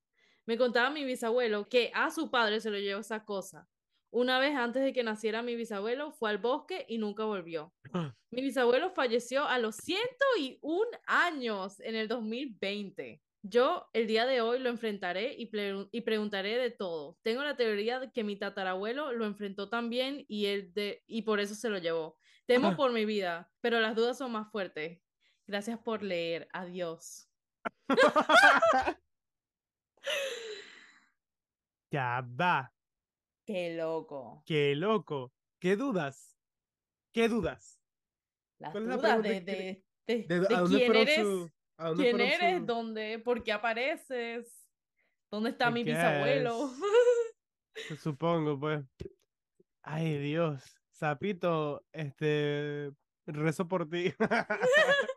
Me 0.46 0.56
contaba 0.56 0.90
mi 0.90 1.04
bisabuelo 1.04 1.68
que 1.68 1.90
a 1.92 2.10
su 2.10 2.30
padre 2.30 2.60
se 2.60 2.70
lo 2.70 2.78
llevó 2.78 3.00
esa 3.00 3.24
cosa. 3.24 3.68
Una 4.10 4.38
vez 4.38 4.54
antes 4.54 4.82
de 4.82 4.92
que 4.92 5.02
naciera 5.02 5.42
mi 5.42 5.56
bisabuelo, 5.56 6.12
fue 6.12 6.30
al 6.30 6.38
bosque 6.38 6.86
y 6.88 6.98
nunca 6.98 7.24
volvió. 7.24 7.74
Mi 8.30 8.42
bisabuelo 8.42 8.90
falleció 8.90 9.44
a 9.44 9.58
los 9.58 9.76
101 9.76 10.86
años 11.06 11.80
en 11.80 11.96
el 11.96 12.06
2020. 12.08 13.20
Yo 13.42 13.88
el 13.92 14.06
día 14.06 14.24
de 14.24 14.40
hoy 14.40 14.58
lo 14.58 14.70
enfrentaré 14.70 15.34
y, 15.34 15.50
y, 15.92 16.00
preguntaré 16.00 16.56
de 16.56 16.70
todo. 16.70 17.18
Tengo 17.22 17.44
la 17.44 17.56
teoría 17.56 18.00
de 18.00 18.10
que 18.10 18.24
mi 18.24 18.36
tatarabuelo 18.36 19.12
lo 19.12 19.26
enfrentó 19.26 19.68
también 19.68 20.24
y, 20.28 20.46
él 20.46 20.72
de 20.72 21.02
y 21.06 21.22
por 21.22 21.40
eso 21.40 21.54
se 21.54 21.68
lo 21.68 21.78
llevó. 21.78 22.16
Temo 22.46 22.76
por 22.76 22.92
mi 22.92 23.04
vida, 23.04 23.50
pero 23.60 23.80
las 23.80 23.96
dudas 23.96 24.18
son 24.18 24.32
más 24.32 24.50
fuertes. 24.50 25.00
Gracias 25.46 25.78
por 25.78 26.02
leer. 26.02 26.48
Adiós. 26.52 27.28
ya 31.90 32.24
va. 32.40 32.72
Qué 33.46 33.74
loco. 33.76 34.42
Qué 34.46 34.74
loco. 34.74 35.32
¿Qué 35.60 35.76
dudas? 35.76 36.36
¿Qué 37.12 37.28
dudas? 37.28 37.80
Las 38.58 38.72
dudas 38.72 39.22
de, 39.22 39.40
de, 39.40 39.84
de, 40.06 40.24
quién 40.68 40.96
eres, 40.96 41.26
quién 41.96 42.20
eres, 42.20 42.66
dónde, 42.66 43.18
por 43.18 43.42
qué 43.42 43.52
apareces, 43.52 44.70
dónde 45.30 45.50
está 45.50 45.70
mi 45.70 45.84
bisabuelo. 45.84 46.70
Supongo, 48.02 48.58
pues. 48.58 48.84
Ay, 49.82 50.18
Dios. 50.18 50.62
Zapito, 50.92 51.84
este, 51.92 52.90
rezo 53.26 53.68
por 53.68 53.88
ti. 53.88 54.12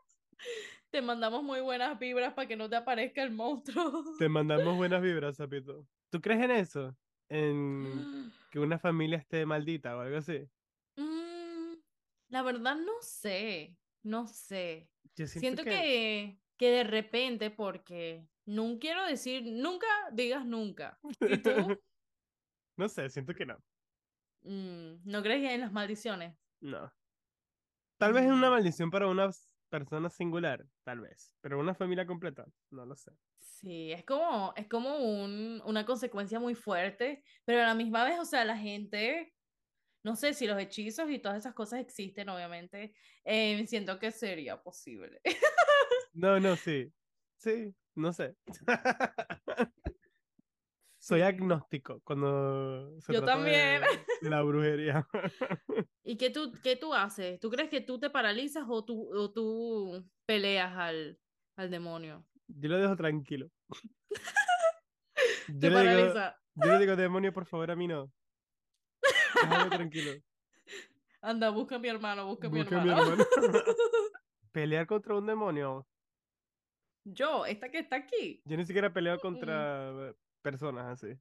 te 0.91 1.02
mandamos 1.02 1.43
muy 1.43 1.62
buenas 1.62 1.97
vibras 1.99 2.34
para 2.34 2.47
que 2.47 2.56
no 2.56 2.69
te 2.69 2.75
aparezca 2.75 3.23
el 3.23 3.32
monstruo. 3.32 4.04
Te 4.17 4.30
mandamos 4.30 4.75
buenas 4.75 5.02
vibras, 5.02 5.38
Zapito. 5.38 5.88
¿Tú 6.10 6.21
crees 6.21 6.41
en 6.41 6.52
eso? 6.52 6.97
En 7.30 8.32
que 8.52 8.60
una 8.60 8.80
familia 8.80 9.17
esté 9.17 9.45
maldita 9.45 9.95
o 9.95 9.99
algo 10.02 10.17
así. 10.17 10.49
Mm, 10.95 11.75
la 12.30 12.41
verdad 12.41 12.75
no 12.75 12.93
sé, 13.02 13.78
no 14.04 14.28
sé. 14.28 14.89
siento, 15.13 15.63
que... 15.63 16.39
que... 16.58 16.71
de 16.71 16.84
repente, 16.84 17.52
porque 17.52 18.28
no 18.45 18.80
quiero 18.80 19.06
decir, 19.06 19.43
nunca 19.45 19.88
digas 20.12 20.45
nunca. 20.45 20.99
¿Y 21.21 21.38
tú? 21.38 21.52
no 22.78 22.89
sé, 22.89 23.10
siento 23.10 23.36
que 23.36 23.45
no. 23.45 23.58
Mm, 24.41 25.02
¿No 25.04 25.21
crees 25.21 25.52
en 25.52 25.62
las 25.62 25.71
maldiciones? 25.71 26.36
No. 26.62 26.91
Tal 27.99 28.13
vez 28.13 28.23
es 28.23 28.32
una 28.32 28.49
mm. 28.49 28.54
maldición 28.54 28.89
para 28.89 29.08
una 29.08 29.30
persona 29.69 30.10
singular, 30.10 30.65
tal 30.84 31.01
vez. 31.01 31.36
Pero 31.41 31.60
una 31.60 31.75
familia 31.75 32.05
completa, 32.05 32.45
no 32.71 32.86
lo 32.86 32.95
sé. 32.95 33.12
Sí, 33.39 33.91
es 33.91 34.05
como, 34.05 34.53
es 34.55 34.67
como 34.67 34.97
un, 34.97 35.62
una 35.65 35.86
consecuencia 35.86 36.39
muy 36.39 36.55
fuerte, 36.55 37.23
pero 37.45 37.62
a 37.62 37.67
la 37.67 37.75
misma 37.75 38.03
vez, 38.05 38.19
o 38.19 38.25
sea, 38.25 38.45
la 38.45 38.58
gente, 38.58 39.34
no 40.03 40.15
sé 40.15 40.34
si 40.34 40.47
los 40.47 40.60
hechizos 40.60 41.10
y 41.10 41.19
todas 41.19 41.39
esas 41.39 41.53
cosas 41.53 41.82
existen, 41.82 42.29
obviamente, 42.29 42.93
eh, 43.25 43.65
siento 43.67 43.99
que 43.99 44.12
sería 44.12 44.62
posible. 44.62 45.21
No, 46.13 46.39
no, 46.39 46.55
sí. 46.55 46.91
Sí, 47.38 47.73
no 47.95 48.12
sé. 48.12 48.36
Soy 51.09 51.21
agnóstico 51.23 52.01
cuando 52.03 53.01
se 53.01 53.11
Yo 53.11 53.25
también. 53.25 53.81
De, 54.21 54.29
la 54.29 54.43
brujería. 54.43 55.07
¿Y 56.03 56.17
qué 56.17 56.29
tú, 56.29 56.53
qué 56.61 56.75
tú 56.75 56.93
haces? 56.93 57.39
¿Tú 57.39 57.49
crees 57.49 57.67
que 57.67 57.81
tú 57.81 57.99
te 57.99 58.11
paralizas 58.11 58.65
o 58.69 58.85
tú, 58.85 59.09
o 59.11 59.31
tú 59.31 60.07
peleas 60.27 60.71
al, 60.77 61.17
al 61.55 61.71
demonio? 61.71 62.27
Yo 62.47 62.69
lo 62.69 62.77
dejo 62.77 62.95
tranquilo. 62.95 63.49
Te 65.59 65.71
paraliza. 65.71 66.37
yo 66.53 66.71
le 66.73 66.77
digo, 66.77 66.95
demonio, 66.95 67.33
por 67.33 67.47
favor, 67.47 67.71
a 67.71 67.75
mí 67.75 67.87
no. 67.87 68.11
Déjame 69.33 69.69
tranquilo. 69.71 70.11
Anda, 71.23 71.49
busca 71.49 71.77
a 71.77 71.79
mi 71.79 71.87
hermano, 71.87 72.27
busca, 72.27 72.47
a 72.47 72.51
mi 72.51 72.59
hermano. 72.59 73.17
Pelear 74.51 74.85
contra 74.85 75.15
un 75.15 75.25
demonio. 75.25 75.87
Yo, 77.03 77.47
esta 77.47 77.71
que 77.71 77.79
está 77.79 77.95
aquí. 77.95 78.43
Yo 78.45 78.57
ni 78.57 78.65
siquiera 78.65 78.89
he 78.89 78.91
peleado 78.91 79.19
contra 79.19 80.13
personas 80.41 80.86
así. 80.86 81.19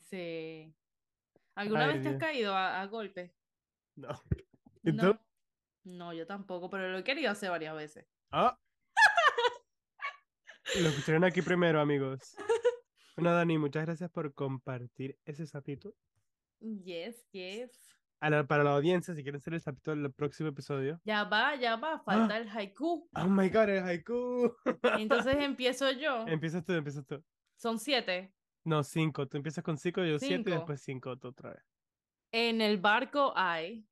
Sí. 0.00 0.74
¿Alguna 1.54 1.86
vez 1.86 2.02
te 2.02 2.08
has 2.08 2.18
caído 2.18 2.54
a, 2.54 2.84
golpe? 2.86 3.34
No. 3.96 4.08
¿Y 4.82 4.92
no. 4.92 5.18
No, 5.84 6.12
yo 6.12 6.26
tampoco, 6.26 6.68
pero 6.68 6.90
lo 6.90 6.98
he 6.98 7.04
querido 7.04 7.30
hacer 7.30 7.50
varias 7.50 7.74
veces. 7.74 8.06
Ah. 8.30 8.58
Lo 10.80 10.88
escucharon 10.88 11.24
aquí 11.24 11.42
primero, 11.42 11.80
amigos. 11.80 12.36
Bueno, 13.16 13.32
Dani, 13.34 13.56
muchas 13.56 13.86
gracias 13.86 14.10
por 14.10 14.34
compartir 14.34 15.16
ese 15.24 15.46
sapito. 15.46 15.94
Yes, 16.60 17.24
yes. 17.30 17.70
para 18.18 18.64
la 18.64 18.74
audiencia, 18.74 19.14
si 19.14 19.22
quieren 19.22 19.40
ser 19.40 19.54
el 19.54 19.60
sapito 19.60 19.92
del 19.94 20.12
próximo 20.12 20.48
episodio. 20.48 21.00
Ya 21.04 21.24
va, 21.24 21.54
ya 21.54 21.76
va, 21.76 22.00
falta 22.00 22.34
ah. 22.34 22.38
el 22.38 22.48
haiku. 22.48 23.08
Oh 23.14 23.26
my 23.26 23.48
god, 23.48 23.68
el 23.68 23.84
haiku. 23.84 24.54
Entonces 24.98 25.36
empiezo 25.40 25.90
yo. 25.92 26.26
Empiezas 26.26 26.64
tú, 26.64 26.72
empiezas 26.72 27.06
tú. 27.06 27.22
Son 27.56 27.78
siete. 27.78 28.32
No, 28.64 28.82
cinco. 28.82 29.26
Tú 29.26 29.36
empiezas 29.36 29.64
con 29.64 29.78
cinco, 29.78 30.04
yo 30.04 30.18
siete 30.18 30.50
y 30.50 30.54
después 30.54 30.80
cinco 30.82 31.16
tú 31.16 31.28
otra 31.28 31.50
vez. 31.50 31.62
En 32.32 32.60
el 32.60 32.78
barco 32.78 33.32
hay. 33.36 33.86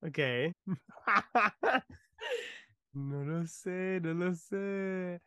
Ok. 0.00 0.18
no 2.92 3.24
lo 3.24 3.46
sé, 3.46 4.00
no 4.02 4.14
lo 4.14 4.34
sé. 4.34 5.20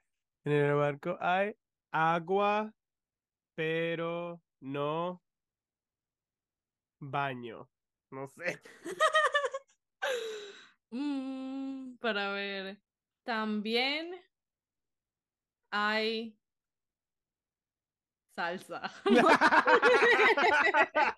En 0.46 0.52
el 0.52 0.74
barco 0.74 1.18
hay 1.22 1.56
agua, 1.92 2.74
pero 3.56 4.42
no 4.60 5.22
baño. 7.00 7.70
No 8.12 8.28
sé. 8.28 8.62
Mm, 10.96 11.98
para 11.98 12.32
ver. 12.34 12.80
También 13.24 14.14
hay 15.72 16.38
salsa. 18.36 18.82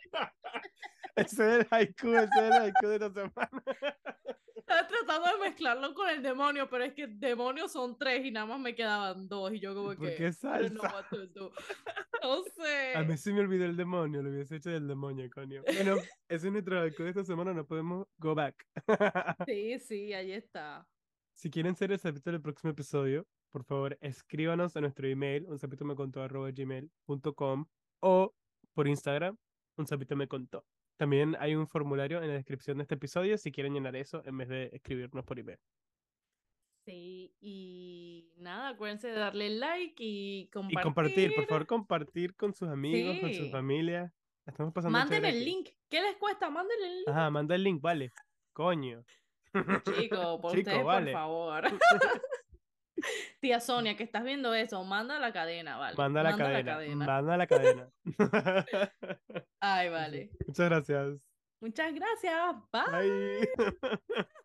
ese 1.15 1.25
es 1.25 1.39
el 1.39 1.67
haiku, 1.69 2.13
ese 2.13 2.25
es 2.25 2.41
el 2.41 2.53
haiku 2.53 2.87
de 2.87 2.95
esta 2.95 3.13
semana. 3.13 3.63
Estaba 4.55 4.87
tratando 4.87 5.27
de 5.27 5.49
mezclarlo 5.49 5.93
con 5.93 6.09
el 6.09 6.23
demonio, 6.23 6.67
pero 6.69 6.85
es 6.85 6.93
que 6.93 7.07
demonios 7.07 7.71
son 7.71 7.97
tres 7.97 8.25
y 8.25 8.31
nada 8.31 8.47
más 8.47 8.59
me 8.59 8.73
quedaban 8.73 9.27
dos. 9.27 9.53
Y 9.53 9.59
yo 9.59 9.75
como 9.75 9.91
que. 9.91 9.97
¿Por 9.97 10.15
qué 10.15 10.33
salsa? 10.33 11.05
No, 12.23 12.43
sé. 12.43 12.95
A 12.95 13.03
mí 13.03 13.15
sí 13.17 13.31
me 13.31 13.41
olvidó 13.41 13.65
el 13.65 13.77
demonio, 13.77 14.23
lo 14.23 14.31
hubiese 14.31 14.55
hecho 14.55 14.71
del 14.71 14.87
demonio, 14.87 15.29
coño. 15.29 15.61
Bueno, 15.61 15.97
ese 16.27 16.47
es 16.47 16.51
nuestro 16.51 16.81
haiku 16.81 17.03
de 17.03 17.09
esta 17.09 17.23
semana, 17.23 17.53
no 17.53 17.67
podemos 17.67 18.07
go 18.17 18.33
back. 18.33 18.65
Sí, 19.45 19.77
sí, 19.77 20.11
ahí 20.11 20.31
está. 20.31 20.87
Si 21.35 21.51
quieren 21.51 21.75
ser 21.75 21.91
el 21.91 21.99
del 21.99 22.41
próximo 22.41 22.71
episodio, 22.71 23.27
por 23.51 23.63
favor, 23.63 23.97
escríbanos 24.01 24.75
a 24.75 24.81
nuestro 24.81 25.07
email, 25.07 25.45
un 25.47 25.59
sapito 25.59 25.85
me 25.85 25.95
contó 25.95 26.25
gmail.com 26.27 27.65
o 28.01 28.33
por 28.73 28.87
Instagram, 28.87 29.37
un 29.77 29.87
sapito 29.87 30.15
me 30.15 30.27
contó. 30.27 30.65
También 30.97 31.35
hay 31.39 31.55
un 31.55 31.67
formulario 31.67 32.21
en 32.21 32.29
la 32.29 32.35
descripción 32.35 32.77
de 32.77 32.83
este 32.83 32.95
episodio 32.95 33.37
si 33.37 33.51
quieren 33.51 33.73
llenar 33.73 33.95
eso 33.95 34.21
en 34.25 34.37
vez 34.37 34.49
de 34.49 34.69
escribirnos 34.73 35.25
por 35.25 35.39
email. 35.39 35.59
Sí, 36.85 37.35
y 37.41 38.31
nada, 38.37 38.69
acuérdense 38.69 39.07
de 39.07 39.15
darle 39.15 39.49
like 39.49 39.95
y 39.97 40.47
compartir. 40.53 40.79
Y 40.79 40.83
compartir, 40.83 41.35
por 41.35 41.45
favor, 41.47 41.65
compartir 41.65 42.35
con 42.35 42.53
sus 42.53 42.69
amigos, 42.69 43.19
con 43.19 43.33
su 43.33 43.49
familia. 43.49 44.13
Estamos 44.45 44.71
pasando 44.71 44.97
Manden 44.97 45.25
el 45.25 45.43
link. 45.43 45.69
¿Qué 45.89 46.01
les 46.01 46.15
cuesta? 46.17 46.49
Manden 46.49 46.77
el 46.83 46.97
link. 46.97 47.09
Ajá, 47.09 47.31
manda 47.31 47.55
el 47.55 47.63
link, 47.63 47.81
vale. 47.81 48.11
Coño. 48.53 49.03
Chico, 49.97 50.39
por 50.41 50.51
Chico, 50.53 50.83
por 50.83 51.11
favor. 51.11 51.63
Tía 53.41 53.59
Sonia, 53.59 53.95
que 53.95 54.03
estás 54.03 54.23
viendo 54.23 54.53
eso, 54.53 54.83
manda 54.83 55.19
la 55.19 55.31
cadena, 55.31 55.77
vale. 55.77 55.95
Manda 55.97 56.23
la, 56.23 56.35
cadena, 56.35 56.57
la 56.57 56.65
cadena. 56.65 57.05
Manda 57.05 57.37
la 57.37 57.47
cadena. 57.47 57.89
Ay, 59.59 59.89
vale. 59.89 60.29
Muchas 60.47 60.69
gracias. 60.69 61.19
Muchas 61.59 61.93
gracias. 61.93 62.55
Bye. 62.71 63.49